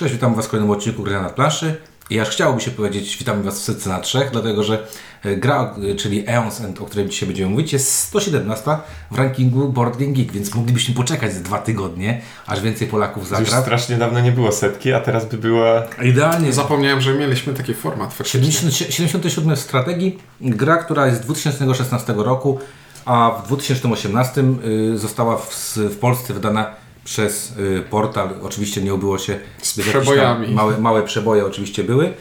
[0.00, 1.76] Cześć, witam Was w kolejnym odcinku Gry na planszy.
[2.10, 4.86] I aż chciałoby się powiedzieć, witamy Was w setce na trzech, dlatego że
[5.24, 8.70] e, gra, czyli Eons End, o której dzisiaj będziemy mówić, jest 117
[9.10, 13.30] w rankingu Board Game Geek, więc moglibyśmy poczekać ze dwa tygodnie, aż więcej Polaków Już
[13.30, 13.62] zagra.
[13.62, 15.82] strasznie dawno nie było setki, a teraz by była...
[16.02, 16.52] Idealnie.
[16.52, 18.52] Zapomniałem, że mieliśmy taki format faktycznie.
[18.52, 22.58] 70, 77 w strategii, gra, która jest z 2016 roku,
[23.04, 28.28] a w 2018 y, została w, w Polsce wydana przez y, portal.
[28.42, 30.54] Oczywiście nie obyło się Z przebojami.
[30.54, 32.12] Małe, małe przeboje oczywiście były, y,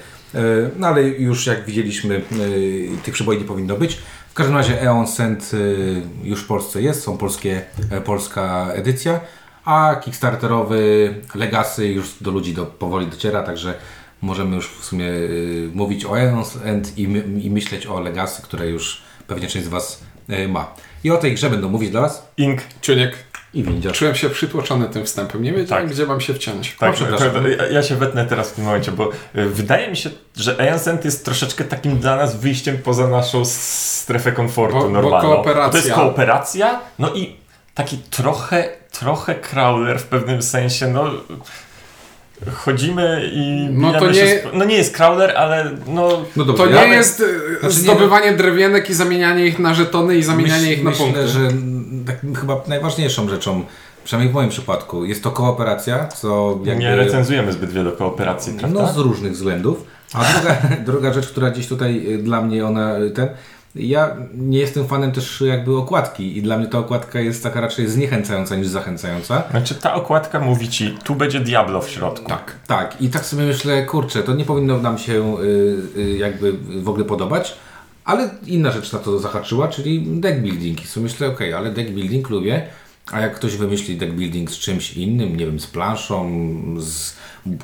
[0.75, 3.97] no ale już jak widzieliśmy, y, tych przeboi nie powinno być.
[4.29, 5.51] W każdym razie Eon Send
[6.23, 7.61] już w Polsce jest, są polskie,
[7.91, 9.19] e, polska edycja,
[9.65, 13.73] a Kickstarterowy Legacy już do ludzi do, powoli dociera, także
[14.21, 15.05] możemy już w sumie
[15.73, 19.69] mówić o Eon End i, my, i myśleć o Legacy, które już pewnie część z
[19.69, 20.03] Was
[20.49, 20.73] ma.
[21.03, 22.61] I o tej grze będą mówić dla Was Ink.
[22.81, 23.17] Czuniek,
[23.53, 23.97] i Windziarz.
[23.97, 25.43] czułem się przytłoczony tym wstępem.
[25.43, 25.93] Nie wiedziałem, Tak.
[25.93, 26.75] gdzie mam się wciąć.
[26.79, 27.31] Tak, przepraszam.
[27.31, 30.59] to- ja, ja się wetnę teraz w tym momencie, bo y, wydaje mi się, że
[30.59, 35.29] Eancent jest troszeczkę takim dla nas wyjściem poza naszą strefę komfortu Bo- bo normalną.
[35.29, 35.71] kooperacja.
[35.71, 37.35] To jest kooperacja, no i
[37.73, 41.11] taki trochę, trochę crawler w pewnym sensie, no...
[42.55, 46.09] Chodzimy i No to nie- się z- no nie jest crawler, ale no...
[46.35, 49.73] No dobrze, To ja- nie jest e, Znaczy nie- zdobywanie drewienek i zamienianie ich na
[49.73, 51.27] żetony i zamienianie Myśl- ich na myślę, punkty.
[51.27, 53.63] że mm, tak, chyba najważniejszą rzeczą,
[54.03, 56.83] przynajmniej w moim przypadku, jest to kooperacja, co jakby...
[56.83, 58.81] Nie recenzujemy zbyt wiele kooperacji, prawda?
[58.81, 59.83] No z różnych względów.
[60.13, 60.55] A druga,
[60.91, 63.27] druga rzecz, która gdzieś tutaj y, dla mnie ona y, ten.
[63.75, 67.87] Ja nie jestem fanem też jakby okładki i dla mnie ta okładka jest taka raczej
[67.87, 69.43] zniechęcająca niż zachęcająca.
[69.51, 72.29] Znaczy ta okładka mówi ci, tu będzie Diablo w środku.
[72.29, 72.55] Tak.
[72.67, 76.53] Tak, i tak sobie myślę, kurczę, to nie powinno nam się y, y, jakby
[76.83, 77.57] w ogóle podobać,
[78.05, 80.83] ale inna rzecz na to zahaczyła, czyli deck building.
[80.83, 82.67] I sobie myślę, okej, ale deck building lubię,
[83.11, 86.31] a jak ktoś wymyśli deck building z czymś innym, nie wiem, z planszą,
[86.79, 87.15] z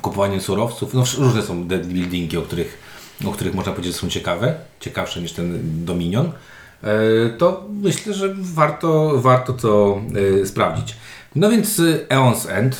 [0.02, 2.78] kupowaniem surowców, no różne są deck buildingi, o których,
[3.24, 6.32] o których można powiedzieć, że są ciekawe, ciekawsze niż ten Dominion,
[6.82, 6.88] e,
[7.38, 10.00] to myślę, że warto, warto to
[10.42, 10.96] e, sprawdzić.
[11.34, 12.76] No więc y, Eon's End,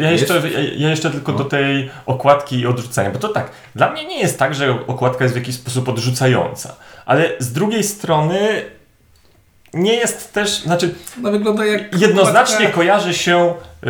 [0.00, 3.92] Ja jeszcze, ja, ja jeszcze tylko do tej okładki i odrzucania, bo to tak, dla
[3.92, 6.76] mnie nie jest tak, że okładka jest w jakiś sposób odrzucająca,
[7.06, 8.64] ale z drugiej strony
[9.74, 13.86] nie jest też, znaczy no wygląda jak jednoznacznie okładka- kojarzy się y,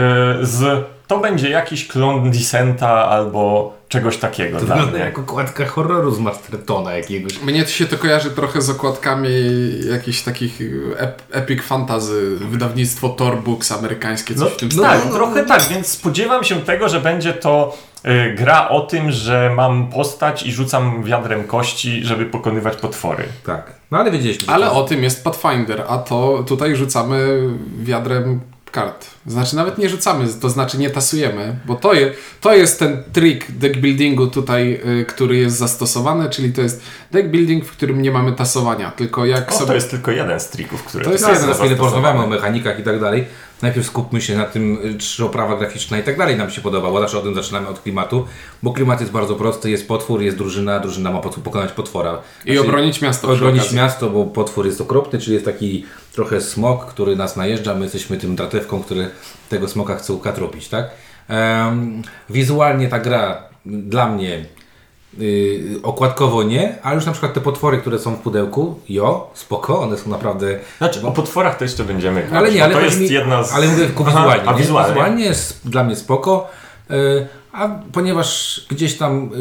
[0.47, 5.07] z to będzie jakiś klon Dissenta albo czegoś takiego To dla wygląda mnie.
[5.07, 7.43] jak okładka horroru z Mastertona jakiegoś.
[7.43, 9.29] Mnie to się to kojarzy trochę z okładkami
[9.91, 10.59] jakichś takich
[10.97, 15.15] ep epic fantasy, wydawnictwo Tor Books amerykańskie, coś No, w tym tak, stylu.
[15.15, 17.77] trochę tak, więc spodziewam się tego, że będzie to
[18.07, 23.25] y, gra o tym, że mam postać i rzucam wiadrem kości, żeby pokonywać potwory.
[23.47, 23.73] Tak.
[23.91, 24.55] No ale wiedzieliśmy.
[24.55, 27.41] Ale to- o tym jest Pathfinder, a to tutaj rzucamy
[27.81, 28.41] wiadrem
[28.71, 29.07] kart.
[29.27, 33.53] Znaczy nawet nie rzucamy, to znaczy nie tasujemy, bo to, je, to jest ten trik
[33.53, 38.11] deck buildingu tutaj, y, który jest zastosowany, czyli to jest deck building, w którym nie
[38.11, 39.67] mamy tasowania, tylko jak O, sobie...
[39.67, 42.81] to jest tylko jeden z trików, który To jest jeden za chwilę porozmawiamy o mechanikach
[42.81, 43.25] i tak dalej.
[43.63, 47.01] Najpierw skupmy się na tym, czy oprawa graficzna i tak dalej nam się podoba, bo
[47.01, 48.27] zawsze o tym zaczynamy od klimatu,
[48.63, 52.19] bo klimat jest bardzo prosty, jest potwór, jest drużyna, drużyna ma po- pokonać potwora.
[52.45, 55.85] I obronić miasto Obronić miasto, bo potwór jest okropny, czyli jest taki
[56.19, 59.11] trochę smok, który nas najeżdża, my jesteśmy tym dratewką, który
[59.49, 60.91] tego smoka chce ukatropić, tak?
[62.31, 64.45] Wizualnie ta gra dla mnie
[65.21, 69.81] y, okładkowo nie, ale już na przykład te potwory, które są w pudełku, jo, spoko,
[69.81, 73.09] one są naprawdę Znaczy, o potworach to jeszcze będziemy ale nie, ale to jest mi,
[73.09, 73.53] jedna z...
[73.53, 74.49] Ale mówię tylko Aha, wizualnie.
[74.49, 74.59] a nie?
[74.59, 74.95] wizualnie.
[74.95, 76.51] Wizualnie jest dla mnie spoko.
[76.91, 79.37] y, A ponieważ gdzieś tam, y,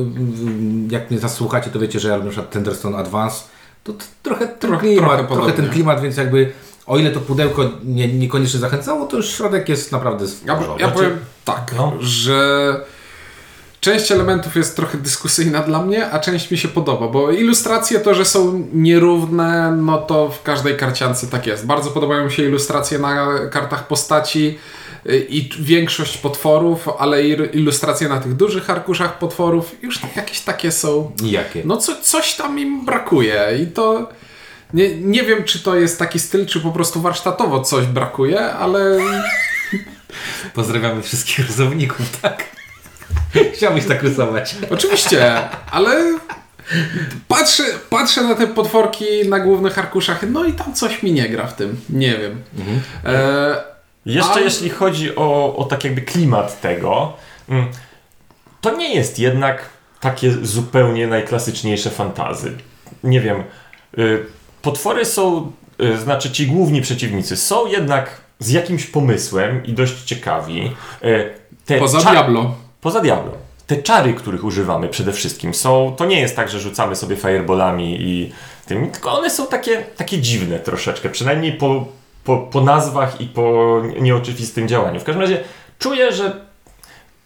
[0.90, 3.44] y, jak mnie zasłuchacie, to wiecie, że ja lubię na przykład Tenderstone Advance,
[3.94, 3.94] to
[4.24, 6.52] trochę ten Trochę- klimat, trochę trochę, ten klimat, więc jakby
[6.86, 11.18] o ile to pudełko nie, niekoniecznie zachęcało, to już środek jest naprawdę Ja, ja powiem
[11.46, 11.94] tak, No.
[12.00, 12.80] że
[13.80, 18.14] część elementów jest trochę dyskusyjna dla mnie, a część mi się podoba, bo ilustracje to,
[18.14, 21.66] że są nierówne, no to w każdej karciance tak jest.
[21.66, 24.60] Bardzo podobają mi się ilustracje na kartach postaci
[25.30, 30.72] i t- większość potworów, ale i ilustracje na tych dużych arkuszach potworów już jakieś takie
[30.72, 31.12] są.
[31.24, 31.62] Jakie?
[31.66, 34.10] No co, coś tam im brakuje i to...
[34.74, 39.00] Nie, nie wiem, czy to jest taki styl, czy po prostu warsztatowo coś brakuje, ale
[40.54, 42.44] Pozdrawiamy wszystkich rysowników, tak?
[43.56, 44.56] Chciałbyś tak rysować.
[44.70, 45.42] Oczywiście,
[45.72, 46.20] ale
[47.28, 51.48] patrzę, patrzę na te potworki na głównych arkuszach, no i tam coś mi nie gra
[51.48, 51.82] w tym.
[51.90, 52.42] Nie wiem.
[53.06, 53.77] E,
[54.16, 57.14] Jeszcze Ale- jeśli chodzi o, o tak jakby klimat tego,
[57.50, 57.68] mm,
[58.62, 59.70] to nie jest jednak
[60.00, 62.58] takie zupełnie najklasyczniejsze fantazy.
[63.04, 63.44] Nie wiem,
[63.98, 64.26] y,
[64.62, 65.52] potwory są,
[65.82, 70.72] y, znaczy ci główni przeciwnicy są jednak z jakimś pomysłem i dość ciekawi.
[71.04, 71.34] Y,
[71.66, 72.56] Te poza czar- Diablo.
[72.82, 73.32] poza Diablo.
[73.68, 77.98] Te czary, których używamy przede wszystkim są, to nie jest tak, że rzucamy sobie fireballami
[78.02, 78.32] i
[78.66, 81.86] tym, tylko one są takie, takie dziwne troszeczkę, przynajmniej po,
[82.28, 85.00] po, po nazwach i po nieoczywistym działaniu.
[85.00, 85.44] W każdym razie
[85.80, 86.46] czuję, że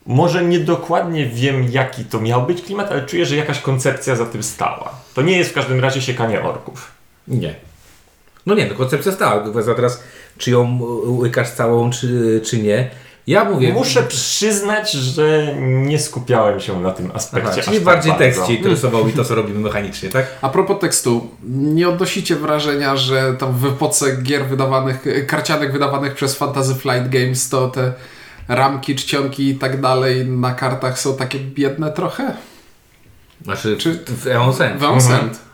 [0.06, 4.44] może niedokładnie wiem, jaki to miał być klimat, ale czuję, że jakaś koncepcja za tym
[4.44, 4.94] stała.
[5.14, 6.92] To nie jest w każdym razie siekanie orków.
[7.28, 7.56] Nie.
[8.46, 9.50] No nie, no koncepcja stała.
[9.50, 10.04] Kwestia teraz,
[10.38, 12.90] czy ją łykasz całą, czy, czy nie.
[13.28, 13.74] Ja mówię...
[13.74, 17.50] Muszę przyznać, że nie skupiałem się na tym aspekcie.
[17.52, 18.26] Aha, czyli tak bardziej bardzo.
[18.26, 20.26] tekst Cię interesował i to, co robimy mechanicznie, tak?
[20.42, 26.36] A propos tekstu, nie odnosicie wrażenia, że tam w epoce gier wydawanych, karcianek wydawanych przez
[26.36, 27.94] Fantasy Flight Games to te
[28.48, 32.34] ramki, czcionki i tak dalej na kartach są takie biedne trochę?
[33.44, 34.80] Znaczy, Czy- w Eon Send.
[34.80, 35.51] W Onsend.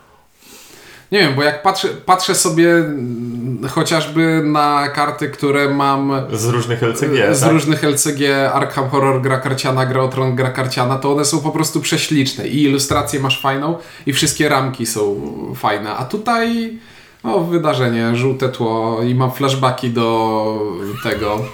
[1.11, 6.83] Nie wiem, bo jak patrzę, patrzę sobie mm, chociażby na karty, które mam Z różnych
[6.83, 7.35] LCG.
[7.35, 7.51] z tak?
[7.51, 11.51] różnych LCG, Arkham Horror, gra karciana, gra o Tron, gra karciana, to one są po
[11.51, 15.15] prostu prześliczne i ilustrację masz fajną i wszystkie ramki są
[15.55, 16.77] fajne, a tutaj
[17.23, 20.61] o, wydarzenie, żółte tło i mam flashbacki do
[21.03, 21.45] tego,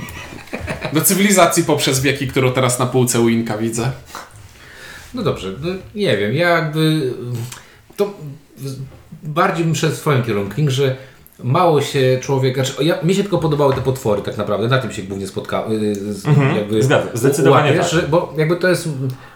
[0.93, 3.91] do cywilizacji poprzez wieki, którą teraz na półce Winka widzę.
[5.13, 7.13] No dobrze, no nie wiem, ja jakby
[7.95, 8.13] to
[9.23, 10.95] bardziej bym szedł w swoim kierunku, że
[11.43, 14.91] mało się człowiek, znaczy ja, mi się tylko podobały te potwory tak naprawdę, na tym
[14.91, 15.71] się głównie spotkałem.
[16.25, 18.01] Mhm, zgadzam, zdecydowanie łapiesz, tak.
[18.01, 18.89] że, bo jakby to jest,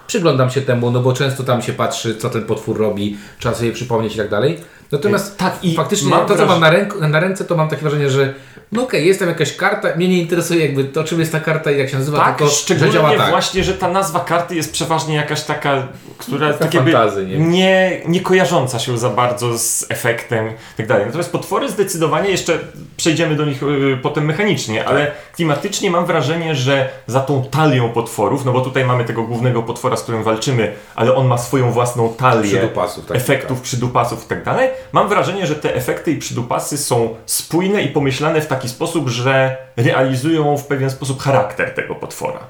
[0.06, 3.72] przyglądam się temu, no bo często tam się patrzy, co ten potwór robi, trzeba sobie
[3.72, 4.58] przypomnieć i tak dalej.
[4.92, 8.10] Natomiast Tak, i faktycznie to, co mam na, ręku, na ręce, to mam takie wrażenie,
[8.10, 8.34] że
[8.72, 11.70] no okej, jest tam jakaś karta, mnie nie interesuje jakby to, czym jest ta karta
[11.70, 13.30] i jak się nazywa, Tak, tylko że szczególnie działa tak.
[13.30, 15.88] właśnie, że ta nazwa karty jest przeważnie jakaś taka,
[16.18, 17.38] która Taka tak fantazy, nie?
[17.38, 21.06] nie, nie kojarząca się za bardzo z efektem i tak dalej.
[21.06, 22.58] Natomiast potwory zdecydowanie, jeszcze
[22.96, 28.44] przejdziemy do nich y, potem mechanicznie, ale klimatycznie mam wrażenie, że za tą talią potworów,
[28.44, 32.14] no bo tutaj mamy tego głównego potwora, z którym walczymy, ale on ma swoją własną
[32.14, 32.68] talię
[33.08, 34.68] tak, efektów, przydupasów i tak dalej.
[34.92, 39.56] Mam wrażenie, że te efekty i przydupasy są spójne i pomyślane w taki sposób, że
[39.76, 42.40] realizują w pewien sposób charakter tego potwora.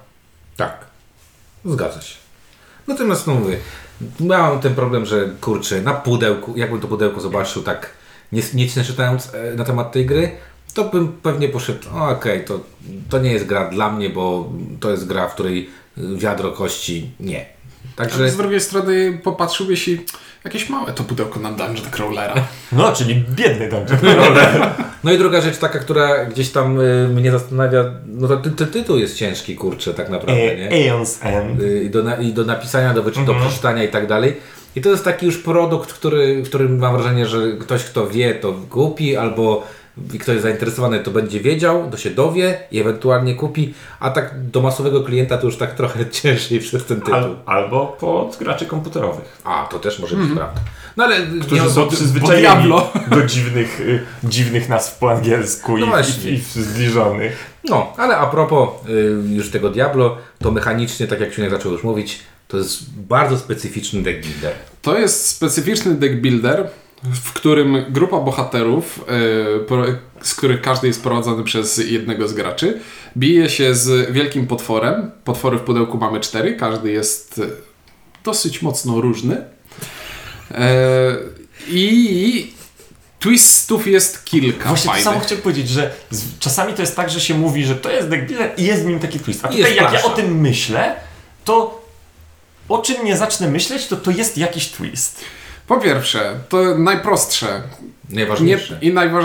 [0.56, 0.86] Tak.
[1.64, 2.16] Zgadza się.
[2.86, 3.56] Natomiast no mówię,
[4.20, 7.90] miałem ten problem, że kurczę, na pudełku, jakbym to pudełko zobaczył tak
[8.32, 10.30] nic, nie czytając e, na temat tej gry,
[10.74, 12.60] to bym pewnie poszedł, okej, to,
[13.10, 17.46] to nie jest gra dla mnie, bo to jest gra, w której wiadro kości nie.
[17.96, 20.04] Ale Także z drugiej strony popatrzyłbyś i
[20.44, 22.34] jakieś małe to pudełko na Dungeon Crawlera.
[22.72, 24.70] No, czyli biedny dungeon crawler.
[25.04, 28.66] No i druga rzecz taka, która gdzieś tam y, mnie zastanawia, no to ty, ty,
[28.66, 30.68] tytuł jest ciężki, kurczę, tak naprawdę, nie?
[30.70, 31.60] Aeon's End.
[31.60, 34.36] Y, i do, na, i do napisania, do, wyczy- do przeczytania i tak dalej.
[34.76, 38.34] I to jest taki już produkt, który, w którym mam wrażenie, że ktoś, kto wie,
[38.34, 39.66] to kupi, albo
[40.20, 44.60] kto jest zainteresowany, to będzie wiedział, to się dowie i ewentualnie kupi, a tak do
[44.60, 47.14] masowego klienta to już tak trochę ciężej przez ten tytuł.
[47.14, 49.38] Al, albo pod graczy komputerowych.
[49.44, 50.60] A, to też może być prawda.
[50.96, 52.92] No ale Którzy nie, są przyzwyczajeni Diablo.
[53.10, 56.30] do dziwnych, y, dziwnych nazw po angielsku No i, właśnie.
[56.30, 57.58] i, i zbliżonych.
[57.64, 61.84] No, ale a propos y, już tego Diablo, to mechanicznie, tak jak Ciunek zaczął już
[61.84, 64.52] mówić, to jest bardzo specyficzny deck builder.
[64.82, 66.70] To jest specyficzny deck builder,
[67.02, 69.04] w którym grupa bohaterów,
[70.20, 72.80] e, z których każdy jest prowadzony przez jednego z graczy,
[73.16, 75.10] bije się z wielkim potworem.
[75.24, 77.42] Potwory w pudełku mamy cztery, każdy jest e,
[78.24, 79.44] dosyć mocno różny.
[80.50, 81.16] E,
[81.68, 82.52] I
[83.20, 85.04] twistów jest kilka Właśnie to fajnych.
[85.04, 85.94] samo chciałem powiedzieć, że
[86.40, 88.22] czasami to jest tak, że się mówi, że to jest deck
[88.56, 89.44] i jest w nim taki twist.
[89.44, 90.06] A tutaj jak ja plansza.
[90.06, 90.96] o tym myślę,
[91.44, 91.84] to
[92.68, 95.24] o czym nie zacznę myśleć, to to jest jakiś twist.
[95.68, 97.62] Po pierwsze, to najprostsze.
[98.10, 98.78] Nie, Najważniejsze.
[98.82, 99.24] i najważ...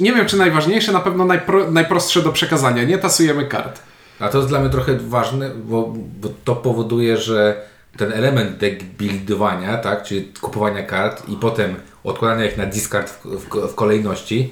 [0.00, 1.70] nie wiem, czy najważniejsze, na pewno najpro...
[1.70, 2.84] najprostsze do przekazania.
[2.84, 3.80] Nie tasujemy kart.
[4.20, 7.62] A to jest dla mnie trochę ważne, bo, bo to powoduje, że
[7.96, 11.74] ten element deck buildowania, tak, czyli kupowania kart i potem
[12.04, 14.50] odkładania ich na discard w, w, w kolejności,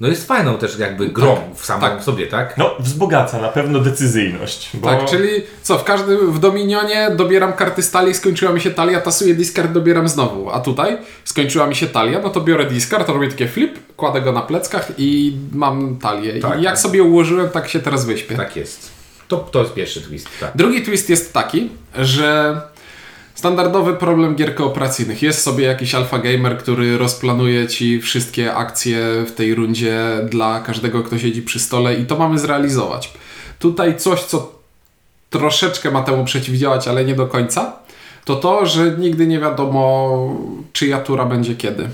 [0.00, 2.02] no jest fajną też jakby grą w samym tak.
[2.02, 2.58] sobie, tak?
[2.58, 4.70] No, wzbogaca na pewno decyzyjność.
[4.74, 4.88] Bo...
[4.88, 5.28] Tak, czyli
[5.62, 9.72] co, w każdym, w Dominionie dobieram karty z talii, skończyła mi się talia, tasuję discard,
[9.72, 10.50] dobieram znowu.
[10.50, 14.32] A tutaj skończyła mi się talia, no to biorę discard, robię takie flip, kładę go
[14.32, 16.40] na pleckach i mam talię.
[16.40, 16.82] Tak, I jak tak.
[16.82, 18.36] sobie ułożyłem, tak się teraz wyśpię.
[18.36, 18.90] Tak jest.
[19.28, 20.50] To, to jest pierwszy twist, tak.
[20.54, 22.60] Drugi twist jest taki, że
[23.34, 25.22] standardowy problem gier kooperacyjnych.
[25.22, 30.00] Jest sobie jakiś alpha gamer, który rozplanuje ci wszystkie akcje w tej rundzie
[30.30, 33.12] dla każdego, kto siedzi przy stole i to mamy zrealizować.
[33.58, 34.52] Tutaj coś, co
[35.30, 37.72] troszeczkę ma temu przeciwdziałać, ale nie do końca,
[38.24, 40.36] to to, że nigdy nie wiadomo,
[40.72, 41.88] czyja tura będzie kiedy.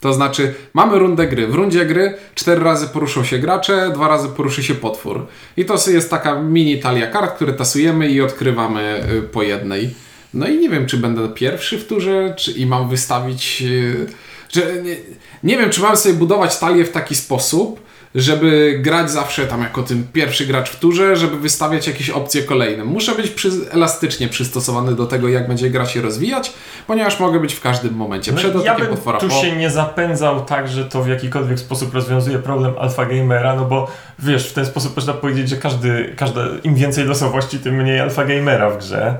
[0.00, 1.46] To znaczy, mamy rundę gry.
[1.46, 5.26] W rundzie gry cztery razy poruszą się gracze, dwa razy poruszy się potwór.
[5.56, 10.05] I to jest taka mini talia kart, które tasujemy i odkrywamy y, po jednej.
[10.36, 13.62] No i nie wiem, czy będę pierwszy w turze, czy i mam wystawić.
[13.62, 14.06] y,
[14.52, 14.96] Że nie,
[15.42, 19.82] nie wiem, czy mam sobie budować talię w taki sposób, żeby grać zawsze tam jako
[19.82, 22.84] ten pierwszy gracz w turze, żeby wystawiać jakieś opcje kolejne.
[22.84, 26.52] Muszę być przy, elastycznie przystosowany do tego, jak będzie gra się rozwijać,
[26.86, 28.32] ponieważ mogę być w każdym momencie.
[28.32, 29.34] Przed No, ja atakiem bym potwora tu po...
[29.34, 33.90] się nie zapędzał tak, że to w jakikolwiek sposób rozwiązuje problem alfa gamera, no bo
[34.18, 38.24] wiesz, w ten sposób można powiedzieć, że każdy, każda, im więcej losowości, tym mniej alfa
[38.24, 39.18] gamera w grze.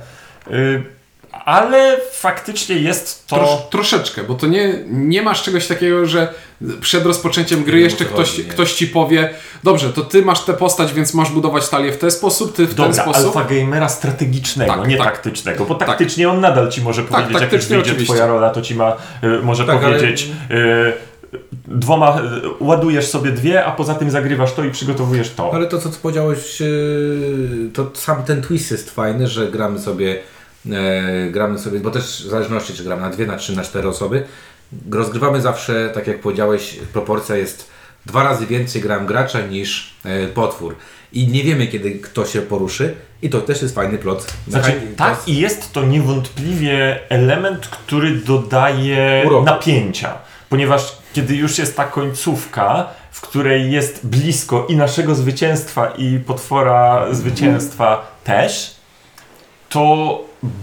[0.50, 0.95] Y,
[1.45, 3.37] ale faktycznie jest to...
[3.37, 6.28] Trosz, troszeczkę, bo to nie, nie masz czegoś takiego, że
[6.81, 9.31] przed rozpoczęciem gry jeszcze ktoś, chodzi, ktoś ci powie
[9.64, 12.75] dobrze, to ty masz tę postać, więc masz budować talię w ten sposób, ty w
[12.75, 13.37] ten Dobra, sposób.
[13.37, 15.07] alfa gamera strategicznego, Tak, nie tak.
[15.07, 18.14] taktycznego, bo taktycznie on nadal ci może powiedzieć, jak już wyjdzie oczywiście.
[18.14, 20.93] twoja rola, to ci ma, y, może Tak, ale- powiedzieć y,
[21.69, 22.19] dwoma,
[22.61, 25.50] y, ładujesz sobie dwie, a poza tym zagrywasz to i przygotowujesz to.
[25.55, 30.19] Ale to, co ty powiedziałeś, yy, to sam ten twist jest fajny, że gramy sobie,
[31.30, 34.25] gramy sobie, bo też w zależności, czy gramy na dwie, na trzy, na cztery osoby,
[34.90, 37.70] rozgrywamy zawsze, tak jak powiedziałeś, proporcja jest
[38.06, 40.76] dwa razy więcej gram gracza niż e, potwór.
[41.12, 44.35] I nie wiemy, kiedy kto się poruszy i to też jest fajny plot.
[44.49, 49.44] Znaczy, tak i jest to niewątpliwie element, który dodaje Uroku.
[49.44, 50.14] napięcia.
[50.49, 57.06] Ponieważ kiedy już jest ta końcówka, w której jest blisko i naszego zwycięstwa, i potwora
[57.14, 58.76] zwycięstwa też,
[59.68, 60.20] to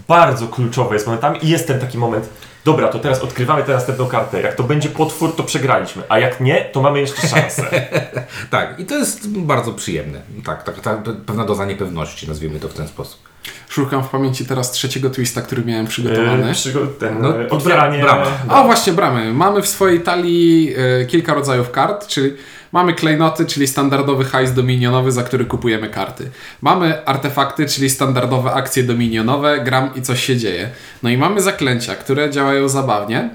[0.07, 2.29] bardzo kluczowe jest momentami i jest ten taki moment,
[2.65, 4.41] dobra, to teraz odkrywamy tę następną kartę.
[4.41, 7.63] Jak to będzie potwór, to przegraliśmy, a jak nie, to mamy jeszcze szansę.
[8.49, 10.21] Tak, i to jest bardzo przyjemne.
[10.45, 13.19] Tak, tak, tak, pewna doza niepewności, nazwijmy to w ten sposób.
[13.69, 16.47] Szukam w pamięci teraz trzeciego twista, który miałem przygotowany.
[16.47, 17.99] Yy, przygo- ten, No, no, otwieranie...
[17.99, 18.25] brama.
[18.49, 19.33] A właśnie, bramy.
[19.33, 22.33] Mamy w swojej talii e, kilka rodzajów kart, czyli
[22.73, 26.29] mamy klejnoty, czyli standardowy hajs dominionowy, za który kupujemy karty.
[26.61, 30.69] Mamy artefakty, czyli standardowe akcje dominionowe, gram i coś się dzieje.
[31.03, 33.29] No i mamy zaklęcia, które działają zabawnie.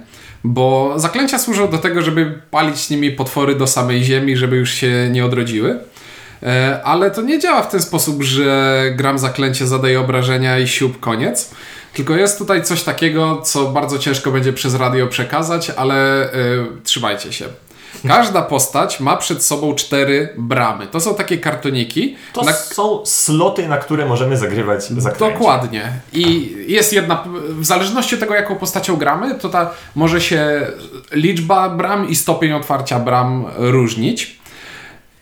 [0.44, 5.08] Bo zaklęcia służą do tego, żeby palić nimi potwory do samej ziemi, żeby już się
[5.10, 5.78] nie odrodziły.
[6.42, 11.00] E, Ale to nie działa w ten sposób, że gram zaklęcie, zadaje obrażenia i siup,
[11.00, 11.50] koniec.
[11.94, 16.36] Tylko jest tutaj coś takiego, co bardzo ciężko będzie przez radio przekazać, ale e,
[16.84, 17.44] trzymajcie się.
[18.08, 20.86] Każda postać ma przed sobą cztery bramy.
[20.86, 22.16] To są takie kartoniki.
[22.32, 25.38] To na- są sloty, na które możemy zagrywać zaklęcia.
[25.38, 25.92] Dokładnie.
[26.12, 30.66] I jest jedna, w zależności od tego, jaką postacią gramy, to ta może się
[31.12, 34.38] liczba bram i stopień otwarcia bram różnić.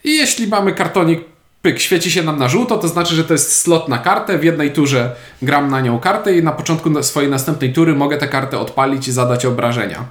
[0.05, 1.21] I jeśli mamy kartonik,
[1.63, 4.39] pyk, świeci się nam na żółto, to znaczy, że to jest slot na kartę.
[4.39, 8.29] W jednej turze gram na nią kartę i na początku swojej następnej tury mogę tę
[8.29, 10.05] kartę odpalić i zadać obrażenia.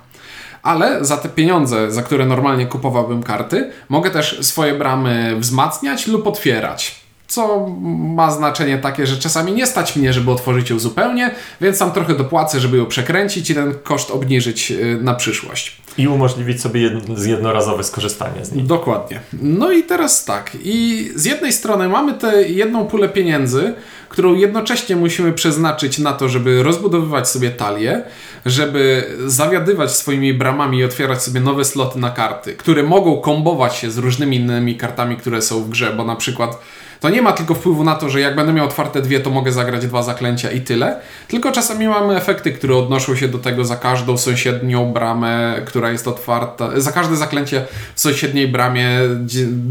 [0.65, 6.27] Ale za te pieniądze, za które normalnie kupowałbym karty, mogę też swoje bramy wzmacniać lub
[6.27, 6.95] otwierać.
[7.27, 7.67] Co
[8.15, 11.31] ma znaczenie takie, że czasami nie stać mnie, żeby otworzyć ją zupełnie,
[11.62, 15.81] więc tam trochę dopłacę, żeby ją przekręcić i ten koszt obniżyć y, na przyszłość.
[15.98, 16.92] I umożliwić sobie
[17.25, 18.66] jednorazowe skorzystanie z nich.
[18.66, 19.20] Dokładnie.
[19.42, 20.52] No i teraz tak.
[20.64, 23.74] I z jednej strony mamy tę jedną pulę pieniędzy,
[24.10, 28.04] którą jednocześnie musimy przeznaczyć na to, żeby rozbudowywać sobie talię,
[28.46, 33.92] żeby zawiadywać swoimi bramami i otwierać sobie nowe sloty na karty, które mogą kombować się
[33.92, 36.60] z różnymi innymi kartami, które są w grze, bo na przykład
[37.06, 39.52] to nie ma tylko wpływu na to, że jak będę miał otwarte dwie, to mogę
[39.52, 41.00] zagrać dwa zaklęcia i tyle.
[41.28, 46.08] Tylko czasami mamy efekty, które odnoszą się do tego za każdą sąsiednią bramę, która jest
[46.08, 46.70] otwarta.
[46.78, 48.90] Za każde zaklęcie w sąsiedniej bramie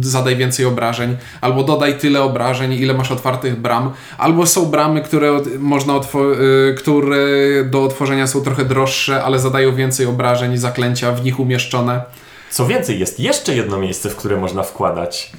[0.00, 5.40] zadaj więcej obrażeń, albo dodaj tyle obrażeń, ile masz otwartych bram, albo są bramy, które
[5.58, 7.26] można y, które
[7.64, 12.02] do otworzenia są trochę droższe, ale zadają więcej obrażeń i zaklęcia w nich umieszczone.
[12.50, 15.32] Co więcej, jest jeszcze jedno miejsce, w które można wkładać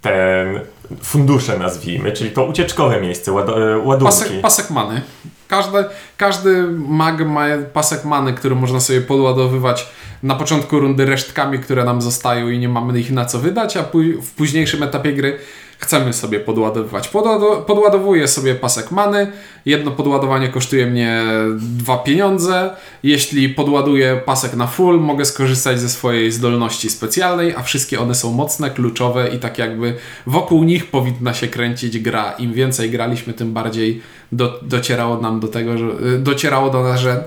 [0.00, 0.60] ten
[1.02, 4.04] fundusze, nazwijmy, czyli to ucieczkowe miejsce, ład- yy, ładunki.
[4.16, 5.02] Pasek, pasek many.
[5.48, 5.84] Każdy,
[6.16, 9.88] każdy mag ma pasek many, który można sobie podładowywać
[10.22, 13.82] na początku rundy resztkami, które nam zostają i nie mamy ich na co wydać, a
[14.22, 15.38] w późniejszym etapie gry
[15.78, 17.08] chcemy sobie podładowywać.
[17.08, 19.32] Podłado- podładowuję sobie pasek many.
[19.66, 21.22] Jedno podładowanie kosztuje mnie
[21.58, 22.70] dwa pieniądze.
[23.02, 28.32] Jeśli podładuję pasek na full, mogę skorzystać ze swojej zdolności specjalnej, a wszystkie one są
[28.32, 29.94] mocne, kluczowe i tak jakby
[30.26, 32.32] wokół nich powinna się kręcić gra.
[32.38, 34.02] Im więcej graliśmy, tym bardziej
[34.32, 37.24] do, docierało nam do tego, że y, docierało do nas, że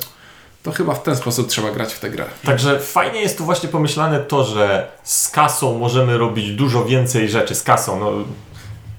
[0.63, 2.25] to chyba w ten sposób trzeba grać w tę grę.
[2.46, 7.56] Także fajnie jest tu właśnie pomyślane to, że z kasą możemy robić dużo więcej rzeczy.
[7.56, 8.12] Z kasą, no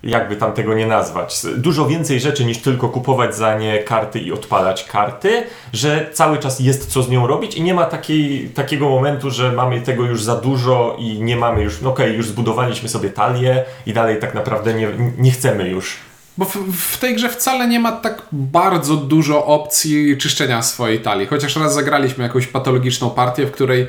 [0.02, 4.32] jakby tam tego nie nazwać, dużo więcej rzeczy niż tylko kupować za nie karty i
[4.32, 8.88] odpalać karty, że cały czas jest co z nią robić i nie ma takiej, takiego
[8.88, 12.88] momentu, że mamy tego już za dużo i nie mamy już, no okej, już zbudowaliśmy
[12.88, 14.88] sobie talię i dalej tak naprawdę nie,
[15.18, 15.96] nie chcemy już.
[16.40, 21.26] Bo w, w tej grze wcale nie ma tak bardzo dużo opcji czyszczenia swojej talii.
[21.26, 23.86] Chociaż raz zagraliśmy jakąś patologiczną partię, w której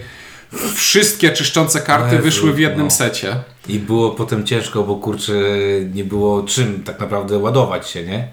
[0.76, 2.92] wszystkie czyszczące karty Jezu, wyszły w jednym no.
[2.92, 3.36] secie.
[3.68, 5.34] I było potem ciężko, bo kurczę,
[5.94, 8.28] nie było czym tak naprawdę ładować się, nie?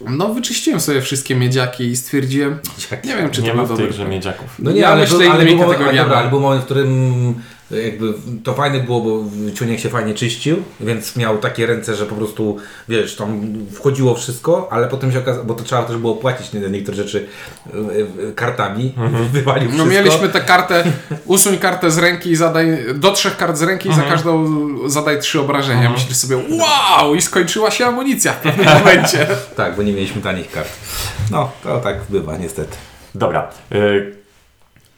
[0.00, 2.58] No, wyczyściłem sobie wszystkie miedziaki i stwierdziłem,
[3.04, 4.48] nie wiem, czy nie to ma w tej grze miedziaków.
[4.58, 7.34] No nie, Ja ale, myślę był, ale, innymi był, ale był moment, w którym
[7.70, 12.14] jakby to fajne było, bo ciuniek się fajnie czyścił, więc miał takie ręce, że po
[12.14, 12.56] prostu,
[12.88, 16.60] wiesz, tam wchodziło wszystko, ale potem się okazało, bo to trzeba też było płacić nie-
[16.60, 17.26] niektóre rzeczy
[17.66, 18.94] e, e, kartami,
[19.32, 19.90] wywalił No wszystko.
[19.94, 20.84] mieliśmy tę kartę,
[21.26, 24.48] usuń kartę z ręki i zadaj, do trzech kart z ręki i za każdą
[24.88, 25.90] zadaj trzy obrażenia.
[25.90, 27.14] Myślisz sobie, wow!
[27.14, 29.26] I skończyła się amunicja w pewnym momencie.
[29.56, 30.68] Tak, bo nie mieliśmy tanich kart.
[31.30, 32.76] No, to tak bywa niestety.
[33.14, 33.50] Dobra.
[33.74, 34.14] y,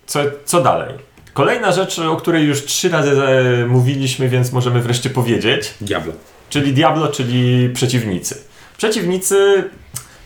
[0.06, 0.94] Co, co dalej?
[1.34, 6.12] Kolejna rzecz, o której już trzy razy e, mówiliśmy, więc możemy wreszcie powiedzieć, Diablo.
[6.50, 8.38] czyli Diablo, czyli przeciwnicy.
[8.76, 9.64] Przeciwnicy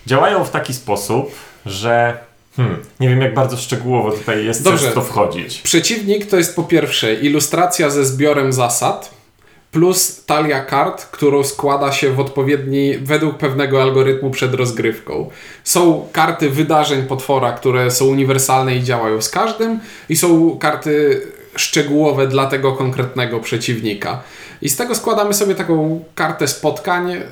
[0.06, 1.30] działają w taki sposób,
[1.66, 2.18] że
[2.56, 4.82] hmm, nie wiem jak bardzo szczegółowo tutaj jest Dobrze.
[4.82, 5.58] sens to wchodzić.
[5.58, 9.10] Przeciwnik to jest po pierwsze ilustracja ze zbiorem zasad
[9.74, 15.30] plus talia kart, którą składa się w odpowiedni, według pewnego algorytmu przed rozgrywką.
[15.64, 21.22] Są karty wydarzeń potwora, które są uniwersalne i działają z każdym i są karty
[21.56, 24.22] szczegółowe dla tego konkretnego przeciwnika.
[24.62, 27.22] I z tego składamy sobie taką kartę spotkań y,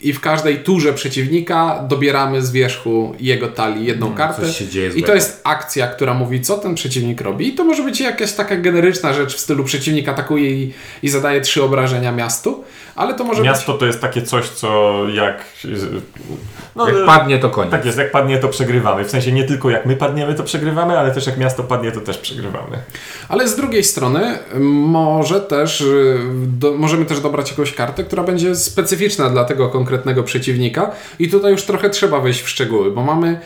[0.00, 4.52] i w każdej turze przeciwnika dobieramy z wierzchu jego talii jedną kartę.
[4.52, 7.48] się dzieje I to jest akcja, która mówi, co ten przeciwnik robi.
[7.48, 11.40] I to może być jakaś taka generyczna rzecz w stylu przeciwnik atakuje i, i zadaje
[11.40, 12.64] trzy obrażenia miastu,
[12.98, 15.44] ale to może Miasto to jest takie coś, co jak...
[16.76, 17.70] No, Jak e, padnie, to koniec.
[17.70, 19.04] Tak jest, jak padnie to przegrywamy.
[19.04, 22.00] W sensie nie tylko jak my padniemy to przegrywamy, ale też jak miasto padnie to
[22.00, 22.70] też przegrywamy.
[22.70, 22.80] być.
[23.28, 28.22] Ale z drugiej strony y, może też, y, do, możemy też dobrać jakąś kartę, która
[28.22, 30.90] będzie specyficzna dla tego konkretnego przeciwnika.
[31.18, 33.40] I tutaj już trochę trzeba wejść w szczegóły, bo mamy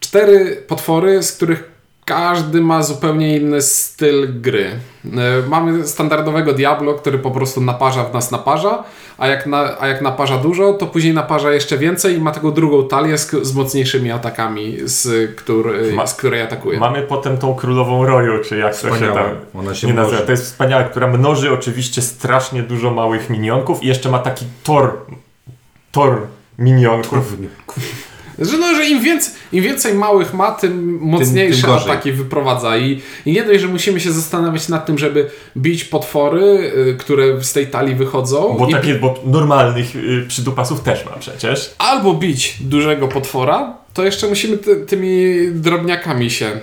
[0.00, 1.77] cztery potwory, z których
[2.08, 4.64] każdy ma zupełnie inny styl gry.
[5.04, 8.84] E, Mamy standardowego Diablo, który po prostu naparza w nas naparza,
[9.18, 12.52] a jak, na, a jak naparza dużo, to później naparza jeszcze więcej i ma taką
[12.52, 16.80] drugą talię z, z mocniejszymi atakami, z, który, Ma- z której atakuje.
[16.80, 19.14] Mamy potem tą królową roju, czy jak to się Wspaniała.
[19.22, 20.12] tam Ona się nie nazywa.
[20.12, 20.26] mnoży.
[20.26, 24.98] To jest wspaniałe, która mnoży oczywiście strasznie dużo małych minionków i jeszcze ma taki tor,
[25.92, 26.18] tor
[26.58, 27.36] minionków.
[28.38, 31.90] Że, no, że im, więcej, im więcej małych ma, tym mocniejsze tym gorzej.
[31.92, 32.76] ataki wyprowadza.
[32.76, 37.44] I, I nie dość, że musimy się zastanawiać nad tym, żeby bić potwory, y, które
[37.44, 38.56] z tej talii wychodzą.
[38.58, 41.74] Bo i takie, bo normalnych y, przydupasów też ma przecież.
[41.78, 46.60] albo bić dużego potwora, to jeszcze musimy ty, tymi drobniakami się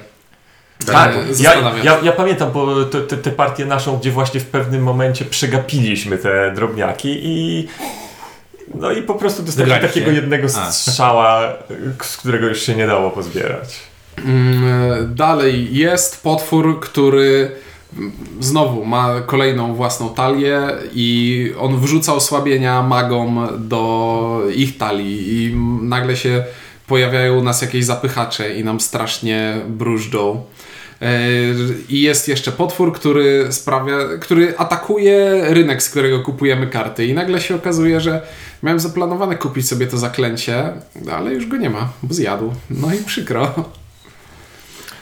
[0.85, 1.85] Tak, e, ja, zastanawiać.
[1.85, 6.17] ja, ja pamiętam bo te, te, te partię naszą, gdzie właśnie w pewnym momencie przegapiliśmy
[6.17, 7.67] te drobniaki i
[8.79, 9.87] no i po prostu Wygraliście?
[9.87, 11.53] takiego jednego strzała,
[12.01, 13.79] z którego już się nie dało pozbierać.
[14.25, 17.51] Mm, Dalej jest potwór, który
[18.39, 20.61] znowu ma kolejną własną talię
[20.93, 26.43] i on wrzuca osłabienia magom do ich talii i nagle się
[26.87, 30.43] pojawiają u nas jakieś zapychacze i nam strasznie brużdżą.
[31.01, 31.19] E,
[31.89, 37.05] I jest jeszcze potwór, który sprawia, który atakuje rynek, z którego kupujemy karty.
[37.05, 38.21] I nagle się okazuje, że
[38.65, 40.73] miałem zaplanowane kupić sobie to zaklęcie,
[41.13, 42.53] ale już go nie ma, bo zjadł.
[42.69, 43.53] No i przykro.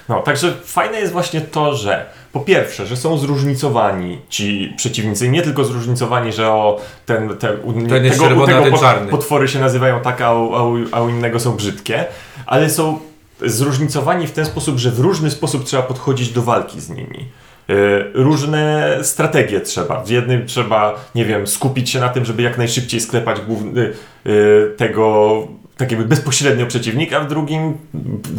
[0.10, 5.42] No, także fajne jest właśnie to, że po pierwsze, że są zróżnicowani ci przeciwnicy, nie
[5.42, 9.12] tylko zróżnicowani, że o ten, te, u, Ten jest tego, u tego czarny.
[9.12, 12.06] potwory się nazywają tak, a u, a, u, a u innego są brzydkie,
[12.46, 13.00] ale są
[13.46, 17.26] zróżnicowani w ten sposób, że w różny sposób trzeba podchodzić do walki z nimi.
[17.70, 17.74] Y,
[18.14, 20.04] Różne strategie trzeba.
[20.04, 23.94] W jednym trzeba, nie wiem, skupić się na tym, żeby jak najszybciej sklepać główny,
[24.26, 25.48] y, tego
[25.78, 27.78] tak jakby bezpośrednio przeciwnika, a w drugim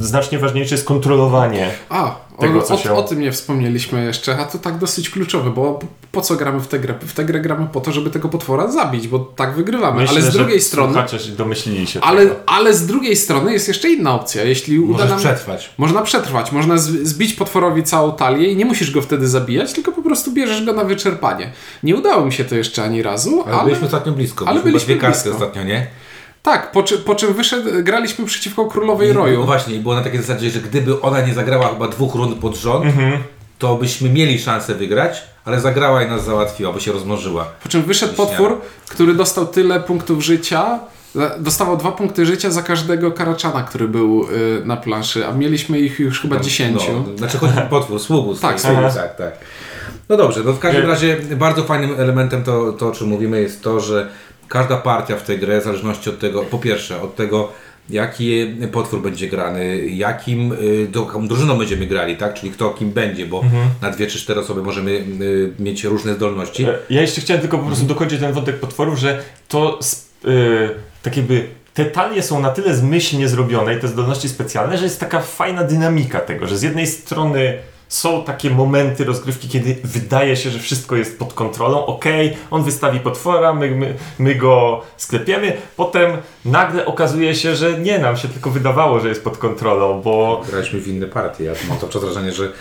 [0.00, 1.70] znacznie ważniejsze jest kontrolowanie.
[1.88, 5.10] A, Tego, o, co o, się- o tym nie wspomnieliśmy jeszcze, a to tak dosyć
[5.10, 5.78] kluczowe, bo
[6.12, 6.94] po- co gramy w tę grę?
[7.00, 10.00] W tę grę gramy po to, żeby tego potwora zabić, bo tak wygrywamy.
[10.00, 12.36] Myślę, ale z że drugiej strony, Słuchacze się domyślili się ale, tego.
[12.46, 14.44] ale z drugiej strony jest jeszcze inna opcja.
[14.44, 15.18] Jeśli uda Możesz nam...
[15.18, 15.70] przetrwać.
[15.78, 19.92] Można przetrwać, można z- zbić potworowi całą talię i nie musisz go wtedy zabijać, tylko
[19.92, 21.52] po prostu bierzesz go na wyczerpanie.
[21.82, 24.48] Nie udało mi się to jeszcze ani razu, Ale, ale, byliśmy ostatnio blisko.
[24.48, 25.30] ale Byliśmy byliśmy blisko.
[25.30, 25.86] ostatnio, nie?
[26.44, 29.44] Tak, po, czy, po czym wyszedł, graliśmy przeciwko Królowej No Roju.
[29.44, 32.56] właśnie, i było na takiej zasadzie, że gdyby ona nie zagrała chyba dwóch rund pod
[32.56, 32.84] rząd,
[33.58, 37.44] to byśmy mieli szansę wygrać, ale zagrała i nas załatwiła, bo się rozmnożyła.
[37.62, 40.78] Po czym wyszedł potwór, który dostał tyle punktów życia,
[41.38, 45.98] dostawał dwa punkty życia za każdego karaczana, który był y, na planszy, a mieliśmy ich
[46.00, 46.88] już chyba 10.
[46.92, 48.40] No, znaczy chodzi o potwór, sługus.
[48.40, 48.94] Tak, sługus.
[48.94, 49.32] tak, tak.
[50.08, 50.88] No dobrze, no w każdym Nie.
[50.88, 54.08] razie bardzo fajnym elementem to, to, o czym mówimy, jest to, że
[54.48, 57.52] każda partia w tej grze, w zależności od tego, po pierwsze, od tego,
[57.90, 62.34] jaki potwór będzie grany, jakim y, do, jaką drużyną będziemy grali, tak?
[62.34, 63.68] Czyli kto kim będzie, bo Mhm.
[63.82, 66.64] na dwie czy cztery osoby możemy y, mieć różne zdolności.
[66.64, 69.78] E, Ja jeszcze chciałem tylko po prostu dokończyć ten wątek potworów, że to
[70.24, 70.70] y,
[71.02, 75.00] tak jakby te talie są na tyle zmyślnie zrobione i te zdolności specjalne, że jest
[75.00, 77.58] taka fajna dynamika tego, że z jednej strony
[77.94, 81.86] są takie momenty rozgrywki, kiedy wydaje się, że wszystko jest pod kontrolą.
[81.86, 85.56] Okej, on wystawi potwora, my, my, my go sklepiemy.
[85.76, 86.12] Potem
[86.44, 90.80] nagle okazuje się, że nie nam się tylko wydawało, że jest pod kontrolą, bo Graliśmy
[90.80, 91.44] w inne partie.
[91.44, 92.52] Ja mam to wrażenie, że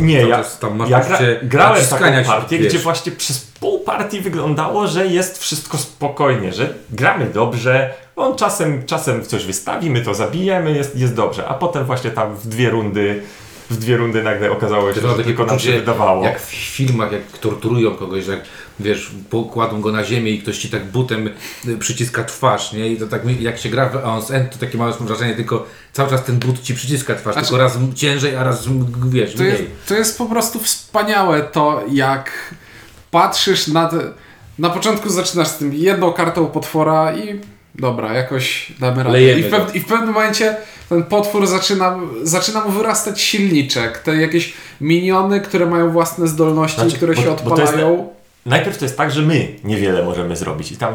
[0.00, 5.06] nie, ja, tam ja gra, grałem taką partię, gdzie właśnie przez pół partii wyglądało, że
[5.06, 10.96] jest wszystko spokojnie, że gramy dobrze, on czasem, czasem coś wystawi, my to zabijemy, jest,
[10.96, 13.22] jest dobrze, a potem właśnie tam w dwie rundy
[13.70, 16.24] w dwie rundy nagle okazało się, To że takie tylko nam się wydawało.
[16.24, 18.40] Jak w filmach, jak torturują kogoś, że jak
[18.80, 21.30] wiesz, pokładą go na ziemię i ktoś ci tak butem
[21.68, 22.88] y, przyciska twarz, nie?
[22.88, 26.10] I to tak jak się gra w Aeons End, to takie małe wrażenie, tylko cały
[26.10, 28.68] czas ten but ci przyciska twarz, Znaczy- tylko raz ciężej, a raz
[29.06, 29.70] wiesz, To jest, mniej.
[29.88, 32.54] to jest po prostu wspaniałe to, jak
[33.10, 33.96] patrzysz na te...
[34.58, 37.40] Na początku zaczynasz z tym jedną kartą potwora i
[37.74, 39.22] dobra, jakoś damy radę.
[39.22, 40.56] I w, pew, I w pewnym momencie
[40.88, 46.96] ten potwór zaczyna, zaczyna mu wyrastać silniczek, te jakieś miniony, które mają własne zdolności, Znaczy,
[46.96, 48.08] które bo- się to jest odpalają.
[48.46, 50.94] Najpierw to jest tak, że my niewiele możemy zrobić i tam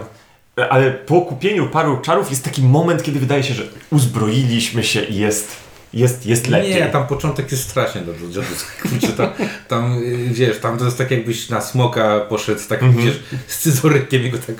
[0.69, 5.15] ale po kupieniu paru czarów jest taki moment, kiedy wydaje się, że uzbroiliśmy się i
[5.15, 5.55] jest,
[5.93, 6.75] jest, jest lepiej.
[6.75, 8.41] Nie, tam początek jest strasznie do do-
[8.89, 9.29] kurczę, tam,
[9.67, 14.23] tam y, wiesz, tam to jest tak jakbyś na smoka poszedł z takim, wiesz, scyzorykiem
[14.23, 14.55] i go tak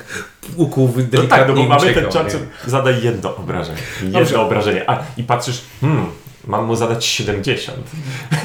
[0.56, 1.04] ukuł Mhm.
[1.04, 3.78] No delikatnie tak, no bo mamy uciekał, ten co zadaj jedno obrażenie.
[4.02, 4.40] Jedno Dobrze.
[4.40, 4.90] obrażenie.
[4.90, 6.06] A, I patrzysz, hmm,
[6.46, 7.78] mam mu zadać 70.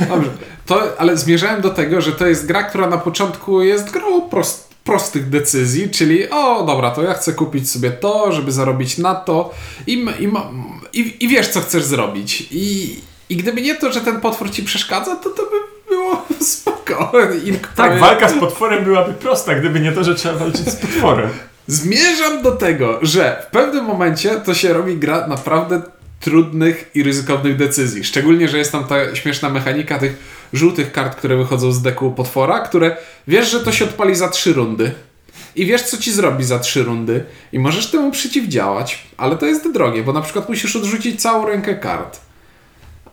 [0.10, 0.30] Dobrze,
[0.66, 4.65] to, ale zmierzałem do tego, że to jest gra, która na początku jest grą prost,
[4.86, 9.54] prostych decyzji, czyli o dobra, to ja chcę kupić sobie to, żeby zarobić na to
[9.88, 10.30] i, i,
[11.00, 12.48] i, i wiesz, co chcesz zrobić.
[12.52, 12.96] I,
[13.30, 15.58] I gdyby nie to, że ten potwór ci przeszkadza, to to by
[15.90, 17.12] było spoko.
[17.76, 21.30] Tak, walka z potworem byłaby prosta, gdyby nie to, że trzeba walczyć z potworem.
[21.68, 25.82] Zmierzam do tego, że w pewnym momencie to się robi gra naprawdę
[26.20, 28.04] trudnych i ryzykownych decyzji.
[28.04, 30.18] Szczególnie, że jest tam ta śmieszna mechanika tych
[30.56, 34.54] żółtych kart, które wychodzą z deku potwora, które wiesz, że to się odpali za trzy
[34.54, 34.92] rundy.
[35.56, 37.24] I wiesz, co ci zrobi za trzy rundy.
[37.52, 41.76] I możesz temu przeciwdziałać, ale to jest drogie, bo na przykład musisz odrzucić całą rękę
[41.76, 42.20] kart.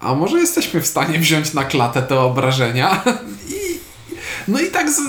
[0.00, 3.04] A może jesteśmy w stanie wziąć na klatę te obrażenia
[4.48, 5.02] no i tak z, z,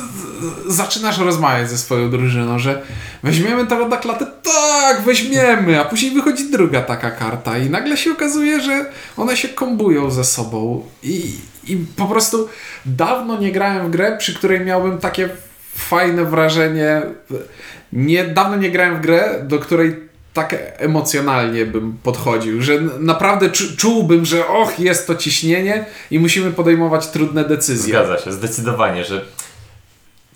[0.67, 2.82] zaczynasz rozmawiać ze swoją drużyną, że
[3.24, 8.12] weźmiemy to na klatę, tak, weźmiemy, a później wychodzi druga taka karta i nagle się
[8.12, 8.86] okazuje, że
[9.17, 11.36] one się kombują ze sobą i,
[11.67, 12.50] i po prostu
[12.86, 15.30] dawno nie grałem w grę, przy której miałbym takie
[15.76, 17.02] fajne wrażenie,
[17.93, 23.78] nie, dawno nie grałem w grę, do której tak emocjonalnie bym podchodził, że naprawdę czu,
[23.78, 27.93] czułbym, że och, jest to ciśnienie i musimy podejmować trudne decyzje.
[27.93, 29.26] Zgadza się, zdecydowanie, że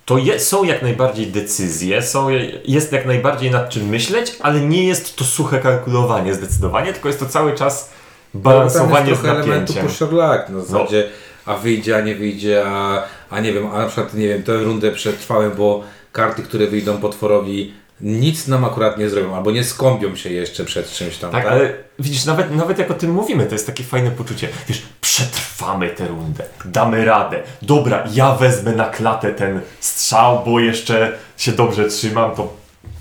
[0.06, 2.28] to je, są jak najbardziej decyzje, są,
[2.66, 7.20] jest jak najbardziej nad czym myśleć, ale nie jest to suche kalkulowanie zdecydowanie, tylko jest
[7.20, 7.90] to cały czas
[8.34, 9.86] balansowanie Tam jest z trochę elementu napięciem.
[9.86, 11.10] poszczególnych, na zasadzie,
[11.46, 14.64] a wyjdzie, a nie wyjdzie, a, a nie wiem, a na przykład, nie wiem, tę
[14.64, 20.16] rundę przetrwałem, bo karty, które wyjdą potworowi, nic nam akurat nie zrobią, albo nie skąpią
[20.16, 21.52] się jeszcze przed czymś tam, Tak, tak?
[21.52, 24.48] ale widzisz, nawet, nawet jak o tym mówimy, to jest takie fajne poczucie.
[24.68, 27.44] Wiesz, przetrwamy tę rundę, damy radę.
[27.62, 32.54] Dobra, ja wezmę na klatę ten strzał, bo jeszcze się dobrze trzymam, to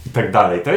[0.06, 0.60] i tak dalej.
[0.62, 0.70] To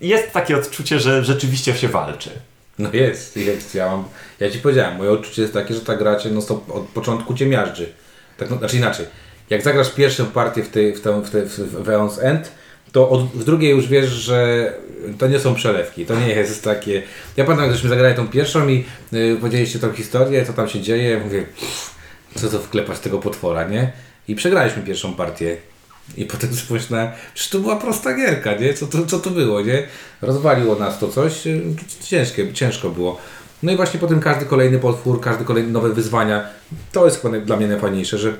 [0.00, 2.30] jest takie odczucie, że rzeczywiście się walczy.
[2.78, 3.74] No jest, jest.
[3.74, 4.04] Ja, mam,
[4.40, 7.34] ja ci powiedziałem, moje odczucie jest takie, że ta gra cię no stop, od początku
[7.34, 7.92] cię miażdży.
[8.36, 9.06] Tak, no, znaczy inaczej.
[9.50, 11.42] Jak zagrasz pierwszą partię w, tej, w, tę, w, te,
[11.82, 12.52] w Eons End,
[12.92, 14.72] to od, w drugiej już wiesz, że
[15.18, 16.06] to nie są przelewki.
[16.06, 17.02] To nie jest takie...
[17.36, 21.20] Ja pamiętam, gdyśmy zagrali tą pierwszą i y, powiedzieliście tą historię, co tam się dzieje.
[21.24, 21.44] Mówię,
[22.34, 23.92] co to wklepać tego potwora, nie?
[24.28, 25.56] I przegraliśmy pierwszą partię.
[26.16, 28.74] I potem sobie pomyślałem, że to była prosta gierka, nie?
[28.74, 29.82] Co to, co to było, nie?
[30.22, 31.62] Rozwaliło nas to coś, y,
[32.04, 33.18] ciężkie, ciężko było.
[33.62, 36.46] No i właśnie potem każdy kolejny potwór, każdy kolejny nowe wyzwania,
[36.92, 38.32] to jest dla mnie najfajniejsze, że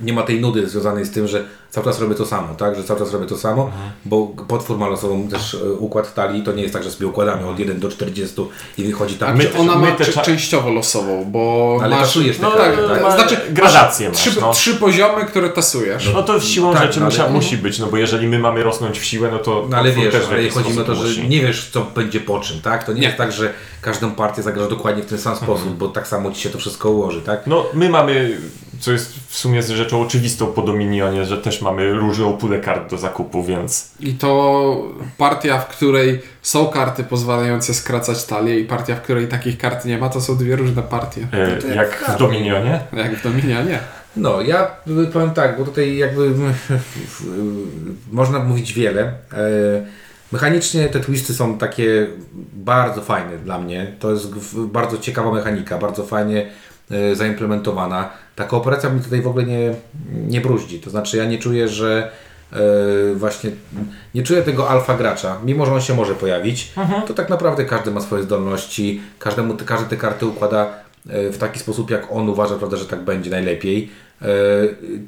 [0.00, 2.76] nie ma tej nudy związanej z tym, że cały czas robię to samo, tak?
[2.76, 3.90] Że cały czas robię to samo, Mhm.
[4.04, 7.46] bo potwór ma losową też e, układ talii, to nie jest tak, że sobie układamy
[7.48, 8.34] od 1 do 40
[8.78, 9.36] i wychodzi tak.
[9.36, 12.00] My ona my ma cza- częściowo losową, bo Ale masz...
[12.08, 13.02] tasujesz te no, no, tak?
[13.02, 14.52] ma- Znaczy, gradacje masz masz, trzy, no.
[14.52, 16.10] trzy poziomy, które tasujesz.
[16.14, 18.62] No to siłą tak, rzeczy no, musia, ale- musi być, no bo jeżeli my mamy
[18.62, 21.28] rosnąć w siłę, no to No ale wiesz, ale chodzi o to, że musi.
[21.28, 22.84] nie wiesz, co będzie po czym, tak?
[22.84, 23.06] To nie, Nie.
[23.06, 26.40] jest tak, że każdą partię zagrasz dokładnie w ten sam sposób, bo tak samo ci
[26.40, 27.46] się to wszystko ułoży, tak?
[27.46, 28.38] No, my mamy,
[28.80, 32.98] co jest w sumie rzeczą oczywistą po Dominionie, że też mamy różną pulę kart do
[32.98, 34.84] zakupu, więc I to
[35.18, 39.98] partia, w której są karty pozwalające skracać talię i partia, w której takich kart nie
[39.98, 41.26] ma, to są dwie różne partie.
[41.32, 42.18] e, jak jak w.
[42.18, 42.80] Dominionie.
[42.92, 43.78] Jak w Dominionie.
[44.16, 44.70] No, ja
[45.12, 46.30] powiem tak, bo tutaj jakby
[48.12, 49.02] można mówić wiele.
[49.02, 50.00] E,
[50.32, 52.06] Mechanicznie te twisty są takie
[52.54, 53.92] bardzo fajne dla mnie.
[54.00, 56.46] To jest bardzo ciekawa mechanika, bardzo fajnie
[57.14, 58.10] zaimplementowana.
[58.36, 59.74] Ta kooperacja mi tutaj w ogóle nie,
[60.12, 60.80] nie bruździ.
[60.80, 62.10] To znaczy ja nie czuję, że
[62.52, 62.58] e,
[63.14, 63.50] właśnie
[64.14, 66.72] nie czuję tego alfa gracza, mimo że on się może pojawić,
[67.06, 70.66] to tak naprawdę każdy ma swoje zdolności, każdemu, każdy te karty układa
[71.08, 73.90] e, w taki sposób, jak on uważa, prawda, że tak będzie najlepiej.
[74.22, 74.26] E,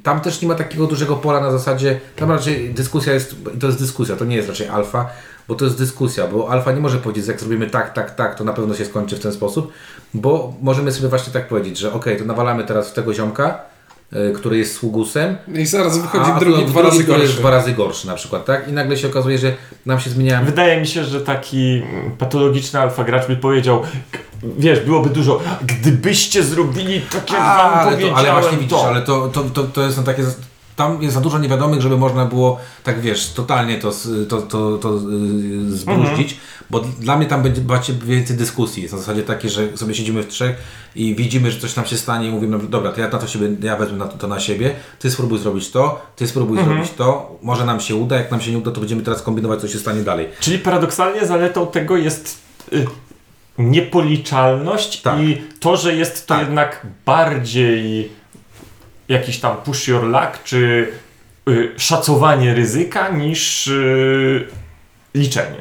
[0.03, 3.79] Tam też nie ma takiego dużego pola na zasadzie, tam raczej dyskusja jest, to jest
[3.79, 5.11] dyskusja, to nie jest raczej alfa,
[5.49, 8.35] bo to jest dyskusja, bo alfa nie może powiedzieć, że jak zrobimy tak, tak, tak,
[8.35, 9.73] to na pewno się skończy w ten sposób,
[10.15, 13.72] bo możemy sobie właśnie tak powiedzieć, że ok, to nawalamy teraz w tego ziomka,
[14.37, 17.41] który jest sługusem, I zaraz wychodzi a, drugi dwa razy który jest gorszy.
[17.41, 18.69] dwa razy gorszy na przykład, tak?
[18.69, 19.55] I nagle się okazuje, że
[19.87, 21.83] nam się zmieniają Wydaje mi się, że taki
[22.19, 23.83] patologiczny alfa gracz by powiedział,
[24.59, 28.79] wiesz, byłoby dużo, gdybyście zrobili tak jak A, wam ale, to, powiedziałem, ale właśnie widzisz,
[28.79, 28.89] to.
[28.89, 30.23] ale to, to, to, to jest na takie.
[30.77, 33.93] Tam jest za dużo niewiadomych, żeby można było, tak wiesz, totalnie to,
[34.29, 36.37] to, to, to yy, zbruździć,
[36.71, 37.63] bo dla mnie tam będzie
[38.05, 38.83] więcej dyskusji.
[38.83, 40.57] Jest na zasadzie takie, że sobie siedzimy w trzech
[40.97, 43.27] i widzimy, że coś nam się stanie i mówimy, no, dobra, to ja na to
[43.27, 46.91] siebie, ja wezmę na to, to na siebie, ty spróbuj zrobić to, ty spróbuj zrobić
[46.91, 49.69] to, może nam się uda, jak nam się nie uda, to będziemy teraz kombinować, co
[49.69, 50.29] się stanie dalej.
[50.41, 52.39] Czyli paradoksalnie zaletą tego jest
[52.73, 52.87] y,
[53.59, 55.21] niepoliczalność Tak.
[55.21, 56.47] i to, że jest to Tak.
[56.47, 58.13] jednak bardziej
[59.09, 60.89] jakiś tam push your luck, czy
[61.49, 64.49] y, szacowanie ryzyka niż y,
[65.15, 65.61] liczenie.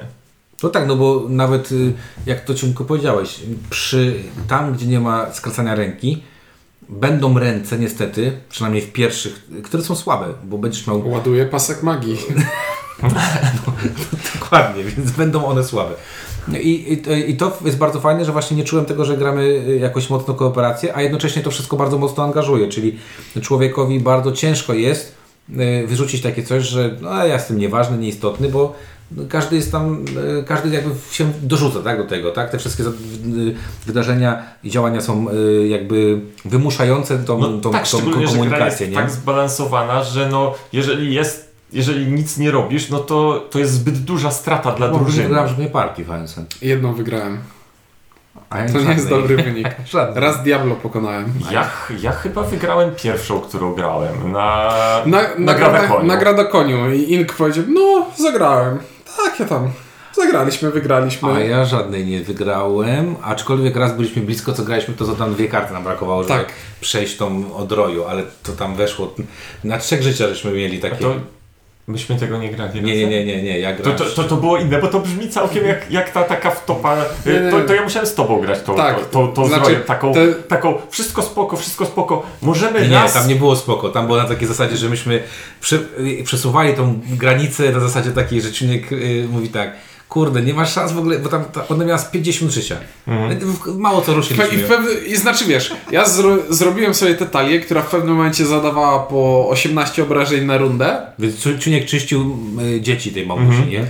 [0.63, 1.93] No tak, no bo nawet y,
[2.25, 6.23] jak to Ciunko powiedziałeś, przy tam, gdzie nie ma skracania ręki,
[6.89, 12.17] będą ręce niestety, przynajmniej w pierwszych, które są słabe, bo będziesz miał Ładuje pasek magii.
[14.33, 15.93] dokładnie, więc będą one słabe.
[16.47, 19.17] No I, i, to- I to jest bardzo fajne, że właśnie nie czułem tego, że
[19.17, 22.97] gramy y, jakoś mocno kooperację, a jednocześnie to wszystko bardzo mocno angażuje, czyli
[23.41, 25.15] człowiekowi bardzo ciężko jest
[25.49, 28.75] y, wyrzucić takie coś, że no, ja jestem nieważny, nieistotny, bo
[29.29, 30.05] każdy jest tam,
[30.39, 32.49] y, każdy jakby się dorzuca tak, do tego, tak?
[32.49, 32.83] Te wszystkie
[33.85, 35.25] wydarzenia i działania są
[35.69, 39.03] jakby wymuszające tą, No, tą, tak, tą, tą szczególnie, że gra komunikację, jest nie?
[39.03, 43.97] tak zbalansowana, że no, jeżeli jest, jeżeli nic nie robisz, no to, to jest zbyt
[43.97, 45.29] duża strata dla drużyny.
[45.29, 46.45] Gram w partii, Fansen.
[46.61, 47.37] Jedną wygrałem.
[48.49, 49.21] A ja To nie jest żadnej.
[49.21, 49.67] dobry wynik.
[49.91, 50.23] Żadnej.
[50.23, 51.33] Raz Diablo pokonałem.
[51.51, 51.69] Ja,
[52.01, 54.71] ja chyba wygrałem pierwszą, którą grałem na,
[55.05, 56.07] Na, na, Grada na, Koniu.
[56.07, 58.79] na Grada Koniu i Ink powiedział, no zagrałem.
[59.17, 59.69] Tak, ja tam.
[60.15, 61.31] Zagraliśmy, wygraliśmy.
[61.33, 65.47] A ja żadnej nie wygrałem, aczkolwiek raz byliśmy blisko, co graliśmy, to co tam dwie
[65.47, 66.53] karty nam brakowało, żeby Tak.
[66.81, 69.13] przejść tą odroju, ale to tam weszło.
[69.63, 70.95] Na trzech życia żeśmy mieli takie.
[70.95, 71.13] to
[71.87, 72.81] myśmy tego nie grali.
[72.81, 73.99] Nie, nie, nie, nie, nie, ja To, grałem.
[73.99, 76.95] to, to, to było inne, bo to brzmi całkiem jak, jak ta taka wtopa.
[77.25, 79.79] Nie, To, to ja musiałem z tobą grać tą, Tak, to, to, to znaczy, zrobię,
[79.81, 82.23] taką, te- taką wszystko spoko, wszystko spoko.
[82.41, 83.13] Możemy Nie, raz.
[83.13, 83.89] tam nie było spoko.
[83.89, 85.23] Tam było na takiej zasadzie, że myśmy
[85.99, 89.71] y, przesuwali tą granicę na zasadzie takiej, że Czuniek y, mówi tak.
[90.11, 92.75] Kurde, nie masz szans w ogóle, bo tam ta, ona miała z 50 życia.
[93.41, 94.57] W- Mało co I, ruszyliśmy.
[94.57, 98.45] w pewny, I znaczy wiesz, ja zro, zrobiłem sobie tę talię, która w pewnym momencie
[98.45, 102.37] zadawała po 18 obrażeń na rundę, Więc Czu- Czuniek czyścił
[102.77, 103.85] y, dzieci tej mamusi, nie?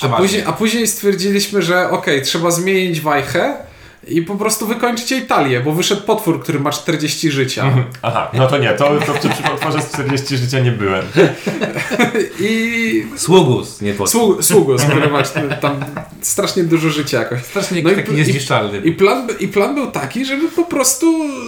[0.00, 3.54] a później, a później stwierdziliśmy, że okej, trzeba zmienić wajchę
[4.08, 7.64] i po prostu wykończyć jej talię, bo wyszedł potwór, który ma 40 życia.
[7.64, 7.84] Mhm.
[8.02, 11.04] Aha, no to nie, to, to przy potworze z 40 życia nie byłem.
[12.40, 14.08] I Sługus, nie potwór.
[14.08, 15.22] sług, sługus, który ma
[15.60, 15.84] tam
[16.20, 17.42] strasznie dużo życia jakoś.
[17.44, 18.78] Strasznie No i- taki i- niezniszczalny.
[18.78, 21.06] I plan, I plan był taki, żeby po prostu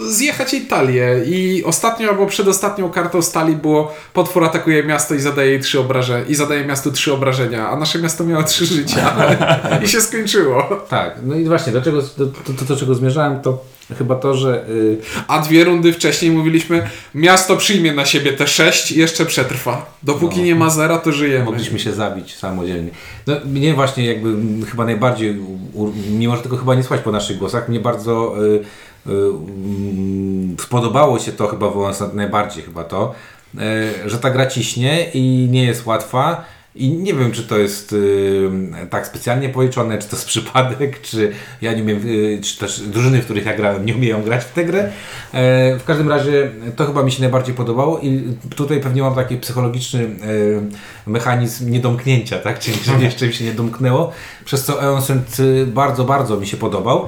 [0.09, 1.21] zjechać jej talię.
[1.25, 6.25] I ostatnią albo przedostatnią kartą stali było potwór atakuje miasto i zadaje jej trzy obrażenia.
[6.25, 9.15] I zadaje miastu trzy obrażenia, a nasze miasto miało trzy życia.
[9.85, 10.85] I się skończyło.
[10.89, 13.63] Tak, no i właśnie, dlaczego, do, to, to, do czego zmierzałem, to
[13.97, 18.91] chyba to, że y, A dwie rundy wcześniej mówiliśmy, miasto przyjmie na siebie te sześć
[18.91, 19.85] i jeszcze przetrwa.
[20.03, 20.45] Dopóki No.
[20.45, 21.45] nie ma zera, to żyjemy.
[21.45, 22.89] mogliśmy się zabić samodzielnie.
[23.27, 25.39] No, mnie właśnie jakby chyba najbardziej,
[26.09, 28.59] mimo że tego chyba nie słychać po naszych głosach, mnie bardzo y,
[29.07, 33.13] y, mm, spodobało się to chyba wyłącznie najbardziej chyba to,
[34.05, 36.45] y, że ta gra ciśnie i nie jest łatwa.
[36.75, 38.49] I nie wiem, czy to jest y,
[38.89, 43.21] tak specjalnie policzone, czy to jest przypadek, czy ja nie umiem, y, czy też drużyny,
[43.21, 44.91] w których ja grałem, nie umieją grać w tę grę.
[45.33, 48.23] E, w każdym razie to chyba mi się najbardziej podobało i
[48.55, 52.59] tutaj pewnie mam taki psychologiczny e, mechanizm niedomknięcia, tak?
[52.59, 54.11] Czyli że jeszcze mi się nie domknęło,
[54.45, 57.05] przez co Eonsend y, bardzo, bardzo mi się podobał.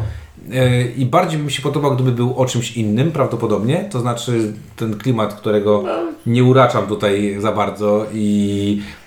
[0.54, 4.54] E, I bardziej by mi się podobał, gdyby był o czymś innym prawdopodobnie, to znaczy
[4.76, 5.84] ten klimat, którego
[6.26, 8.82] nie uraczam tutaj za bardzo i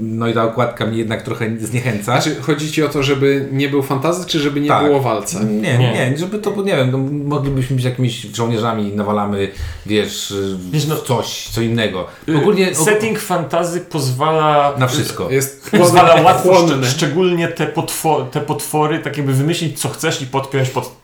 [0.00, 2.04] no i ta okładka mnie jednak trochę zniechęca.
[2.20, 4.84] Znaczy, chodzi ci o to, żeby nie był fantazy, czy żeby nie Tak.
[4.84, 5.44] było walce?
[5.44, 6.10] Nie, Nie.
[6.10, 9.50] nie, żeby to, nie wiem, no, moglibyśmy być jakimiś żołnierzami, nawalamy,
[9.86, 10.34] wiesz,
[10.70, 12.06] Wiesz, no- coś, co innego.
[12.38, 15.30] Ogólnie o, Setting fantazy pozwala na wszystko.
[15.30, 20.68] Jest pozwala łatwo, szczególnie te, potwo te potwory, tak jakby wymyślić co chcesz i podpiąć
[20.70, 20.99] pod...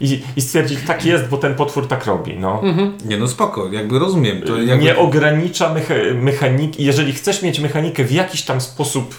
[0.00, 2.38] I, I stwierdzić, tak jest, bo ten potwór tak robi.
[2.38, 2.62] No.
[3.04, 4.42] Nie no spoko, jakby rozumiem.
[4.42, 6.84] To jakby, Nie ogranicza mecha mechaniki.
[6.84, 9.14] Jeżeli chcesz mieć mechanikę w jakiś tam sposób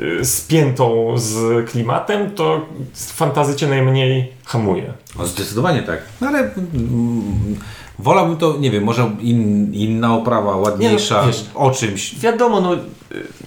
[0.00, 4.92] y, spiętą z klimatem, to fantazy cię najmniej hamuje.
[5.18, 5.98] O, zdecydowanie tak.
[6.20, 7.56] No ale mm,
[8.02, 12.18] wolałbym to, nie wiem, może in, inna oprawa, ładniejsza, Nie no, wiesz- o czymś.
[12.18, 12.78] Wiadomo, no, y,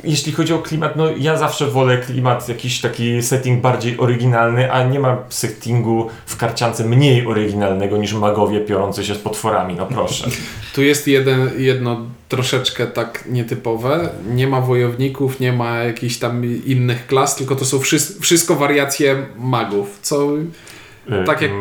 [0.03, 4.83] jeśli chodzi o klimat, no ja zawsze wolę klimat, jakiś taki setting bardziej oryginalny, a
[4.87, 10.27] nie ma settingu w karciance mniej oryginalnego niż magowie piorący się z potworami, no proszę.
[10.75, 11.97] Tu jest jeden, jedno
[12.29, 14.09] troszeczkę tak nietypowe.
[14.29, 19.15] Nie ma wojowników, nie ma jakichś tam innych klas, tylko to są wszy- wszystko wariacje
[19.37, 21.51] magów, co Y, Tak jak-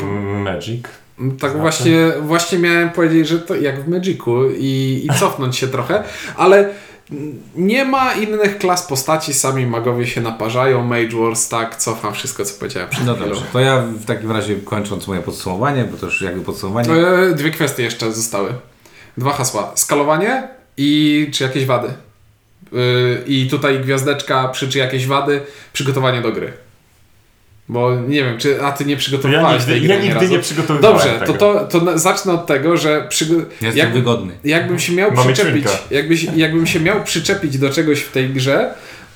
[0.44, 0.84] Magic.
[1.30, 1.58] Tak Znaczy?
[1.58, 6.02] właśnie, właśnie miałem powiedzieć, że to jak w Magicu i, i cofnąć się trochę,
[6.36, 6.68] ale
[7.56, 12.58] nie ma innych klas postaci, sami magowie się naparzają, Mage Wars, tak, cofam wszystko, co
[12.58, 13.28] powiedziałem przed No chwilą.
[13.28, 16.92] dobrze, to ja w takim razie kończąc moje podsumowanie, bo to już jakby podsumowanie.
[16.92, 18.54] E, Dwie kwestie jeszcze zostały.
[19.18, 19.72] Dwa hasła.
[19.74, 21.88] Skalowanie i czy jakieś wady.
[22.72, 25.40] Yy, I tutaj gwiazdeczka przy czy jakieś wady,
[25.72, 26.52] przygotowanie do gry.
[27.72, 30.04] Bo nie wiem, czy a ty nie To ja przygotowywałeś nigdy, tej ja gry ani
[30.04, 30.32] nigdy razu.
[30.32, 31.38] nie przygotowywałem Dobrze, to, tego.
[31.38, 34.32] to, to na- zacznę od tego, że przygo- Jestem jak, wygodny.
[34.44, 38.74] jakbym się miał Mamy przyczepić, jakbyś, jakbym się miał przyczepić do czegoś w tej grze,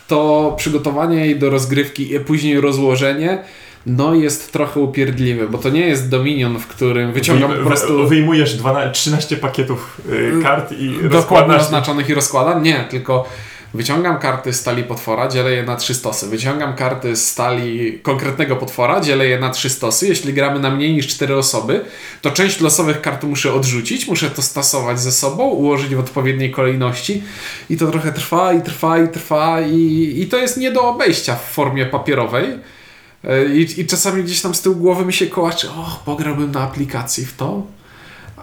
[0.08, 3.38] to przygotowanie jej do rozgrywki i później rozłożenie
[3.86, 8.54] no jest trochę upierdliwe, bo to nie jest Dominion, w którym wyciągam po prostu Wyjmujesz
[8.54, 11.62] 12, 13 pakietów y, kart i dokładnie rozkładasz.
[11.62, 12.62] oznaczonych i rozkładam.
[12.62, 13.28] Nie, tylko
[13.76, 16.26] wyciągam karty z stali potwora, dzielę je na trzy stosy.
[16.26, 20.08] Wyciągam karty z stali konkretnego potwora, dzielę je na trzy stosy.
[20.08, 21.84] Jeśli gramy na mniej niż cztery osoby,
[22.22, 27.22] to część losowych kart muszę odrzucić, muszę to stosować ze sobą, ułożyć w odpowiedniej kolejności
[27.70, 31.36] i to trochę trwa i trwa i trwa i, i to jest nie do obejścia
[31.36, 32.44] w formie papierowej.
[33.24, 36.60] E, I, I czasami gdzieś tam z tyłu głowy mi się kołaczy, o, pograłbym na
[36.60, 37.62] aplikacji w to.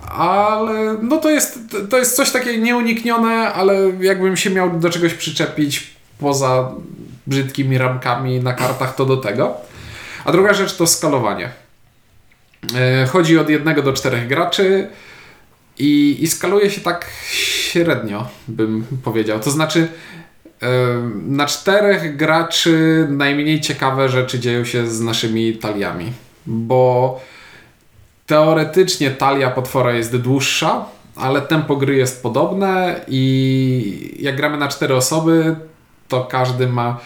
[0.09, 5.13] Ale no to jest, to jest coś takie nieuniknione, ale jakbym się miał do czegoś
[5.13, 6.71] przyczepić poza
[7.27, 9.57] brzydkimi ramkami na kartach, to do tego.
[10.25, 11.49] A druga rzecz to skalowanie.
[12.75, 14.87] E, Chodzi od jednego do czterech graczy
[15.79, 19.39] i, i skaluje się tak średnio, bym powiedział.
[19.39, 19.87] To znaczy,
[20.61, 20.67] e,
[21.27, 26.11] na czterech graczy najmniej ciekawe rzeczy dzieją się z naszymi taliami,
[26.45, 27.21] bo
[28.33, 34.95] teoretycznie talia potwora jest dłuższa, ale tempo gry jest podobne i jak gramy na cztery
[34.95, 35.55] osoby,
[36.07, 36.99] to każdy ma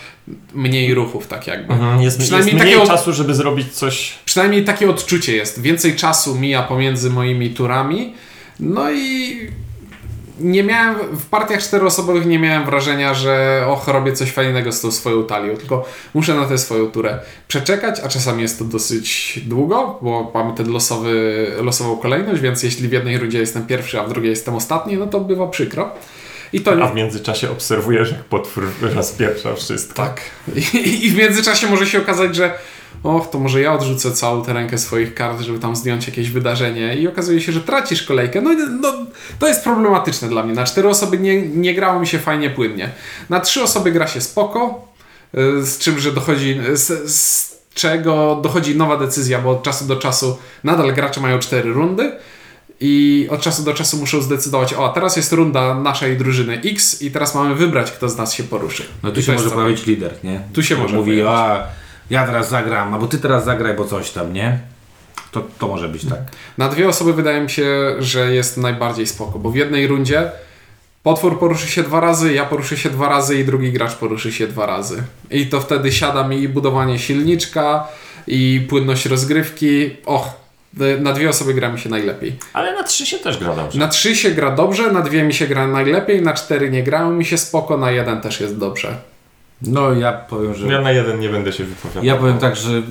[0.53, 1.73] mniej ruchów, tak jakby.
[1.73, 4.13] Mhm, jest, Przynajmniej jest mniej takiego- czasu, żeby zrobić coś.
[4.25, 5.61] Przynajmniej takie odczucie jest.
[5.61, 8.13] Więcej czasu mija pomiędzy moimi turami.
[8.59, 9.37] No i
[10.39, 14.91] nie miałem, w partiach czteroosobowych nie miałem wrażenia, że och, robię coś fajnego z tą
[14.91, 19.99] swoją talią, tylko muszę na tę swoją turę przeczekać, a czasami jest to dosyć długo,
[20.01, 24.09] bo mamy ten losowy, losową kolejność, więc jeśli w jednej rundzie jestem pierwszy, a w
[24.09, 25.91] drugiej jestem ostatni, no to bywa przykro.
[26.53, 28.63] I to A w międzyczasie obserwujesz, jak potwór
[28.95, 29.93] rozpieprza wszystko.
[30.03, 30.21] tak.
[30.73, 32.53] I, I w międzyczasie może się okazać, że
[33.03, 36.95] och, to może ja odrzucę całą tę rękę swoich kart, żeby tam zdjąć jakieś wydarzenie
[36.95, 38.41] i okazuje się, że tracisz kolejkę.
[38.41, 38.93] No, i- no
[39.39, 40.53] to jest problematyczne dla mnie.
[40.53, 42.89] Na cztery osoby nie, nie grało mi się fajnie płynnie.
[43.29, 44.87] Na trzy osoby gra się spoko,
[45.37, 49.95] y, z czym, że dochodzi, z, z czego dochodzi nowa decyzja, bo od czasu do
[49.95, 52.11] czasu nadal gracze mają cztery rundy
[52.79, 57.11] i od czasu do czasu muszą zdecydować, o, teraz jest runda naszej drużyny X i
[57.11, 58.85] teraz mamy wybrać, kto z nas się poruszy.
[59.03, 60.41] No I tu to się może pojawić lider, nie?
[60.53, 61.33] Tu się może Mówi, pojawić.
[61.33, 61.67] a
[62.09, 64.59] ja teraz zagram, albo ty teraz zagraj, bo coś tam, nie?
[65.31, 66.19] To, to może być tak.
[66.57, 70.31] Na dwie osoby wydaje mi się, że jest najbardziej spoko, bo w jednej rundzie
[71.03, 74.47] potwór poruszy się dwa razy, ja poruszę się dwa razy i drugi gracz poruszy się
[74.47, 75.03] dwa razy.
[75.31, 77.87] I to wtedy siada mi budowanie silniczka
[78.27, 79.95] i płynność rozgrywki.
[80.05, 80.27] Och,
[80.99, 82.35] na dwie osoby gra mi się najlepiej.
[82.53, 83.79] Ale na trzy się też gra dobrze.
[83.79, 87.11] Na trzy się gra dobrze, na dwie mi się gra najlepiej, na cztery nie grają
[87.11, 88.97] mi się spoko, na jeden też jest dobrze.
[89.61, 90.67] No ja powiem, że...
[90.67, 92.03] Ja na jeden nie będę się wypowiadał.
[92.03, 92.81] Ja powiem tak, że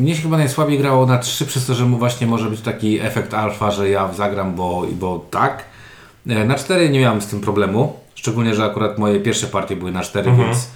[0.00, 3.00] mnie się chyba najsłabiej grało na 3 przez to, że mu właśnie może być taki
[3.00, 5.64] efekt alfa, że ja zagram, bo, bo tak.
[6.28, 7.96] E, Na 4 nie miałem z tym problemu.
[8.14, 10.48] Szczególnie, że akurat moje pierwsze partie były na 4, Mhm.
[10.48, 10.68] więc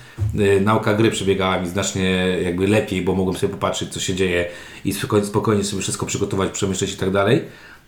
[0.59, 2.11] y, nauka gry przebiegała mi znacznie
[2.43, 4.47] jakby lepiej, bo mogłem sobie popatrzeć, co się dzieje
[4.85, 7.43] i spokojnie, spokojnie sobie wszystko przygotować, przemyśleć i tak dalej.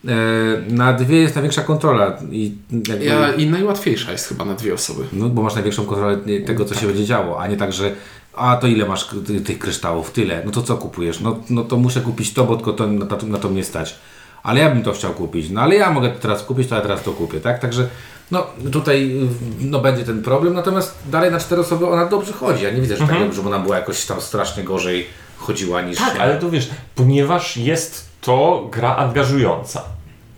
[0.09, 2.55] E, Na dwie jest największa kontrola i
[2.89, 3.05] jakby...
[3.05, 5.05] Ja, I najłatwiejsza jest chyba na dwie osoby.
[5.13, 7.91] No, bo masz największą kontrolę tego, co się będzie działo, a nie tak, że
[8.37, 9.09] a to ile masz
[9.45, 10.11] tych kryształów?
[10.11, 10.43] Tyle.
[10.45, 11.21] No to co kupujesz?
[11.21, 13.99] No, no to muszę kupić to, bo tylko to, na, to, na to mnie stać.
[14.43, 15.51] Ale ja bym to chciał kupić.
[15.51, 17.59] No ale ja mogę to teraz kupić, to ja teraz to kupię, tak?
[17.59, 17.89] Także
[18.31, 19.15] no tutaj
[19.61, 22.65] no, będzie ten problem, natomiast dalej na cztery osoby ona dobrze chodzi.
[22.65, 25.07] Ja nie widzę, że, tak, żeby ona była jakoś tam strasznie gorzej
[25.39, 25.99] chodziła niż...
[25.99, 29.96] Tak, ale tu wiesz, ponieważ jest to gra angażująca.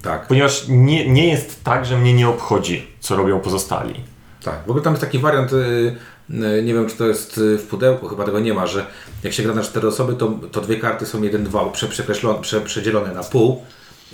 [0.08, 3.94] Tak, Ponieważ nie, nie jest tak, że mnie nie obchodzi, co robią pozostali.
[4.44, 4.58] tak.
[4.66, 5.56] W ogóle tam jest taki wariant, y,
[6.30, 8.86] y, nie wiem czy to jest y, w pudełku, chyba tego nie ma, że
[9.22, 12.40] jak się gra na cztery osoby, to, to dwie karty są jeden, dwa prze, przekreślone,
[12.42, 13.62] prze, przedzielone na pół,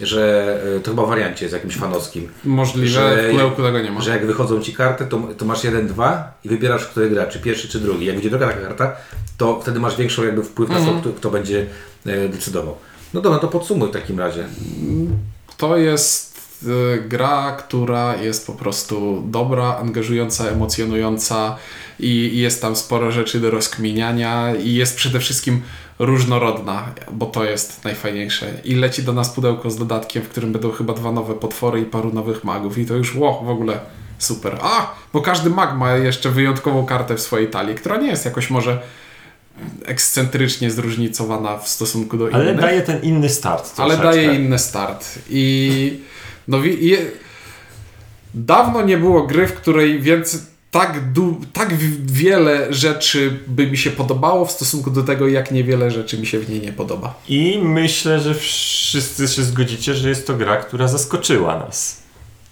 [0.02, 2.28] że to chyba w wariancie jest jakimś fanowskim.
[2.44, 4.00] Możliwe, Że- w pudełku tego nie ma.
[4.00, 7.40] Że jak wychodzą ci karty, to, to masz jeden, dwa i wybierasz, który gra, czy
[7.40, 8.06] pierwszy, czy drugi.
[8.06, 8.96] Jak będzie druga taka karta,
[9.38, 11.66] to wtedy masz większą jakby wpływ na to, kto, kto będzie
[12.28, 12.76] decydował.
[13.14, 14.44] No dobra, to podsumuj w takim razie.
[15.64, 21.56] To jest y, gra, która jest po prostu dobra, angażująca, emocjonująca
[22.00, 25.62] i, jest tam sporo rzeczy do rozkminiania i jest przede wszystkim
[25.98, 28.46] różnorodna, bo to jest najfajniejsze.
[28.64, 31.84] I leci do nas pudełko z dodatkiem, w którym będą chyba dwa nowe potwory i
[31.84, 33.80] paru nowych magów i to już ło, w ogóle
[34.18, 34.58] super.
[34.62, 38.50] A, bo każdy mag ma jeszcze wyjątkową kartę w swojej talii, która nie jest jakoś
[38.50, 38.82] może
[39.84, 43.72] ekscentrycznie zróżnicowana w stosunku do Ale innych daje ten inny start.
[43.76, 44.26] ale troszeczkę.
[44.26, 45.18] daje inny start.
[45.30, 46.00] I
[46.48, 46.98] no je,
[48.34, 50.38] dawno nie było gry, w której więc
[50.70, 51.74] tak, du, tak
[52.06, 56.38] wiele rzeczy by mi się podobało w stosunku do tego, jak niewiele rzeczy mi się
[56.38, 57.14] w niej nie podoba.
[57.28, 62.03] I myślę, że wszyscy się zgodzicie, że jest to gra, która zaskoczyła nas.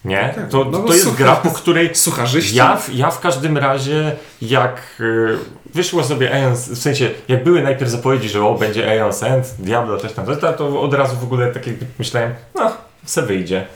[0.04, 0.34] Nie?
[0.50, 2.56] To, no to jest gra, po której Sucharzyści?
[2.56, 5.38] ja, w- ja w każdym razie, jak y,
[5.74, 9.96] wyszło sobie Aeon's, w sensie, jak były najpierw zapowiedzi, że o, będzie Aeon's End, Diablo,
[9.96, 12.72] coś tam, coś tam, to od razu w ogóle tak jakby myślałem, no,
[13.04, 13.66] se wyjdzie.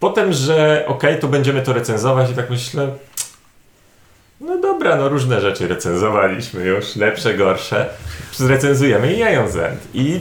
[0.00, 2.88] Potem, że okej, to będziemy to recenzować i tak myślę,
[4.40, 7.88] no dobra, no różne rzeczy recenzowaliśmy już, lepsze, gorsze.
[8.36, 9.80] Zrecenzujemy i Aeon's End.
[9.94, 10.20] I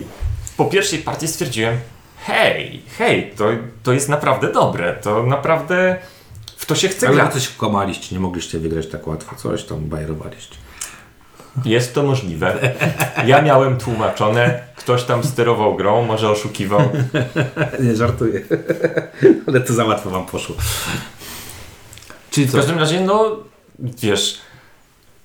[0.58, 1.78] po pierwszej partii stwierdziłem,
[2.26, 3.46] hej, hej, to,
[3.84, 5.98] to jest naprawdę dobre, to naprawdę
[6.58, 7.34] w to się chce Ale grać.
[7.34, 10.56] coś kłamaliście, nie mogliście wygrać tak łatwo, coś tam bajerowaliście.
[11.66, 12.74] Jest to możliwe.
[13.26, 16.82] Ja miałem tłumaczone, ktoś tam sterował grą, może oszukiwał.
[17.84, 18.42] nie, żartuję.
[19.48, 20.56] Ale to za łatwo wam poszło.
[22.32, 23.38] Czyli W każdym razie, no
[23.80, 24.42] wiesz,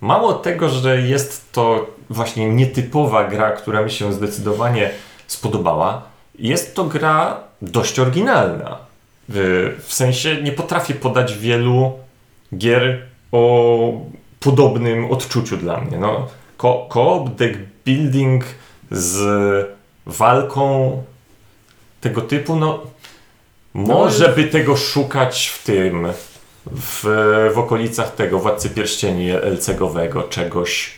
[0.01, 4.91] mało tego, że jest to właśnie nietypowa gra, która mi się zdecydowanie
[5.27, 6.03] spodobała,
[6.39, 8.79] jest to gra dość oryginalna.
[9.29, 11.93] W, sensie nie potrafię podać wielu
[12.57, 13.93] gier o
[14.41, 15.99] podobnym odczuciu dla mnie.
[15.99, 18.45] No, ko- co-op, deck building
[18.91, 19.19] z
[20.07, 21.03] walką
[22.01, 22.81] tego typu, no
[23.75, 26.07] może by tego szukać w tym
[26.67, 27.05] w,
[27.55, 30.96] w okolicach tego Władcy Pierścieni LCG-owego czegoś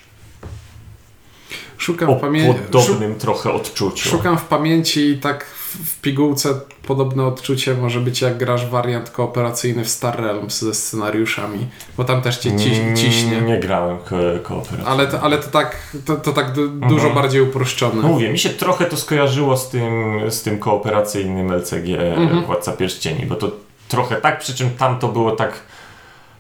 [1.78, 4.08] Szukam o w, pamię- szu- podobnym trochę odczuciu.
[4.08, 6.48] szukam w pamięci i tak w, pigułce
[6.86, 11.66] podobne odczucie może być jak grasz wariant kooperacyjny w Star Realms ze scenariuszami,
[11.96, 13.40] bo tam też cię ci- Mm, ciśnie.
[13.40, 14.86] Nie grałem ko kooperacyjnie.
[14.90, 16.92] Ale to, ale to tak, to, to tak du- Mhm.
[16.92, 18.02] dużo bardziej uproszczone.
[18.02, 22.44] No mówię, mi się trochę to skojarzyło z tym, z tym kooperacyjnym LCG Mhm.
[22.44, 23.50] Władca Pierścieni, bo to
[23.88, 25.52] trochę tak, przy czym tam to było tak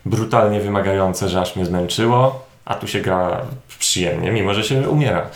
[0.06, 3.40] brutalnie wymagające, że aż mnie zmęczyło, a tu się gra
[3.78, 5.26] przyjemnie, mimo że się umiera.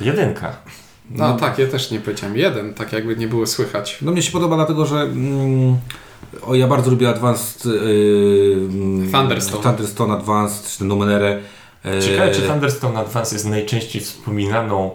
[0.00, 0.56] Jedynka.
[1.10, 2.36] No tak, ja też nie powiedziałem.
[2.36, 3.98] Jeden, tak jakby nie było słychać.
[4.02, 5.76] No mnie się podoba dlatego, że mm,
[6.42, 8.68] o, ja bardzo lubię Advanced yy,
[9.12, 9.62] Thunderstone.
[9.62, 11.40] Thunderstone Advanced, czy Numenerę.
[11.84, 14.90] Yy, Ciekawe, czy Thunderstone Advance jest najczęściej wspominaną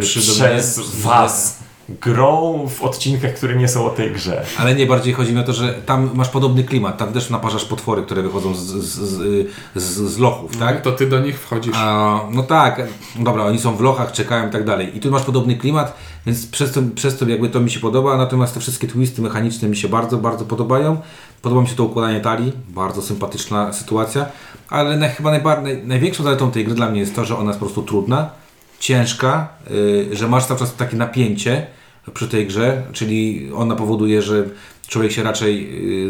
[0.00, 4.44] Przy przez Was grą w odcinkach, które nie są o tej grze.
[4.58, 6.98] Ale nie bardziej chodzi mi o to, że tam masz podobny klimat.
[6.98, 10.82] Tam też naparzasz potwory, które wychodzą z, z, z, z, z lochów, tak?
[10.82, 11.76] To ty do nich wchodzisz.
[11.76, 12.82] A, no tak,
[13.16, 14.96] dobra, oni są w lochach, czekają i tak dalej.
[14.96, 18.16] I tu masz podobny klimat, więc przez to, przez to jakby to mi się podoba,
[18.16, 20.96] natomiast te wszystkie twisty mechaniczne mi się bardzo, bardzo podobają.
[21.42, 24.26] Podoba mi się to układanie talii, bardzo sympatyczna sytuacja,
[24.70, 27.48] ale na, chyba najbar- naj, największą zaletą tej gry dla mnie jest to, że ona
[27.50, 28.43] jest po prostu trudna,
[28.84, 31.66] ciężka, yy, że masz cały czas takie napięcie
[32.14, 34.44] przy tej grze, czyli ona powoduje, że
[34.88, 35.54] człowiek się raczej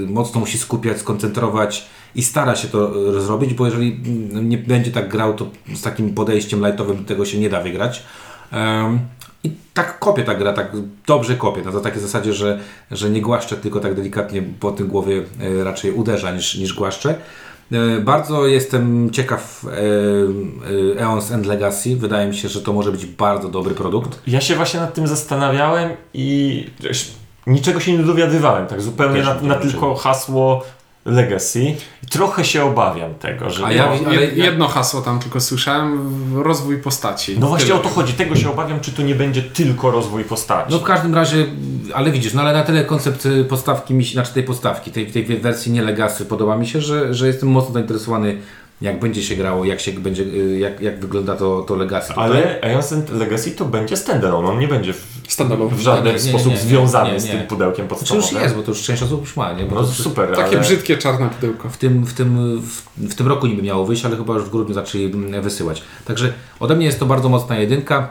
[0.00, 4.58] yy, mocno musi skupiać, skoncentrować i stara się to yy, zrobić, bo jeżeli mm, nie
[4.58, 8.02] będzie tak grał, to z takim podejściem lightowym tego się nie da wygrać.
[9.44, 10.72] I tak kopie ta gra, tak
[11.06, 12.60] dobrze kopie, na takiej zasadzie, że,
[12.90, 15.22] że nie głaszczę, tylko tak delikatnie po tym głowie
[15.64, 17.14] raczej uderza niż, niż głaszczę.
[17.74, 19.70] E, Bardzo jestem ciekaw e,
[20.96, 21.96] e, Eons End Legacy.
[21.96, 24.20] Wydaje mi się, że to może być bardzo dobry produkt.
[24.26, 26.66] Ja się właśnie nad tym zastanawiałem i
[27.46, 30.62] niczego się nie dowiadywałem, tak zupełnie na, na tylko hasło
[31.04, 31.60] Legacy.
[32.02, 33.64] I trochę się obawiam tego, że...
[33.66, 36.10] A ja- no, ale jedno hasło tam tylko słyszałem,
[36.42, 37.38] rozwój postaci.
[37.38, 37.80] no właśnie Tyle.
[37.80, 40.72] o to chodzi, tego się obawiam, czy to nie będzie tylko rozwój postaci.
[40.72, 41.46] No w każdym razie,
[41.94, 43.46] ale widzisz, no ale na tyle koncept y,
[43.90, 47.26] mi się, znaczy tej podstawki, tej, tej wersji nie Legacy podoba mi się, że, że
[47.26, 48.38] jestem mocno zainteresowany
[48.80, 52.08] jak będzie się grało, jak się będzie, y, jak, jak wygląda to, to Legacy.
[52.08, 52.30] tutaj.
[52.62, 55.76] Ale and Legacy to będzie standalone, on nie będzie w, Standalone.
[55.76, 57.30] w żaden Nie, sposób nie, nie, związany nie, z nie.
[57.30, 58.30] tym pudełkiem podstawowym.
[58.34, 59.64] już jest, bo to już część osób już ma, nie?
[59.64, 60.60] Bo No to, super, Takie ale...
[60.60, 61.68] brzydkie czarne pudełko.
[61.70, 64.50] w tym, w, tym, w, w tym roku niby miało wyjść, ale chyba już w
[64.50, 65.82] grudniu zaczęli mm, wysyłać.
[66.04, 68.08] Także ode mnie jest to bardzo mocna jedynka.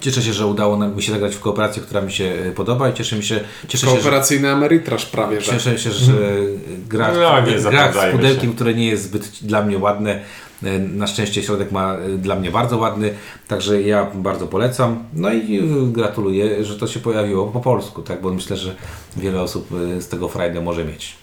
[0.00, 2.88] Cieszę się, że udało nam mi się zagrać w kooperację, która mi się y, podoba
[2.88, 5.52] i cieszę mi się, cieszę się, że, Kooperacyjny emerytraż prawie, że.
[5.52, 6.12] cieszę się, że
[6.88, 8.54] gra, No, nie gra z pudełkiem, się.
[8.54, 10.20] które nie jest zbyt dla mnie ładne.
[10.64, 13.14] Y, Na szczęście środek ma y, dla mnie bardzo ładny,
[13.48, 15.04] także ja bardzo polecam.
[15.12, 18.20] No i y, gratuluję, że to się pojawiło po polsku, tak?
[18.22, 18.74] bo myślę, że
[19.16, 21.14] wiele osób z tego frajdę może mieć.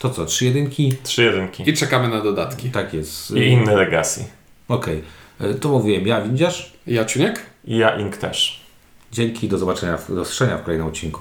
[0.00, 0.92] To co, trzy jedynki?
[1.02, 1.70] Trzy jedynki.
[1.70, 2.70] I czekamy na dodatki.
[2.70, 3.30] Tak jest.
[3.30, 4.24] I inny Legacy.
[4.68, 5.02] Okej,
[5.40, 6.72] Y, to mówiłem ja, Windziarz.
[6.86, 7.40] Jaciuniek?
[7.64, 8.60] I ja Ink też.
[9.12, 11.20] Dzięki, do zobaczenia, do usłyszenia w kolejnym odcinku.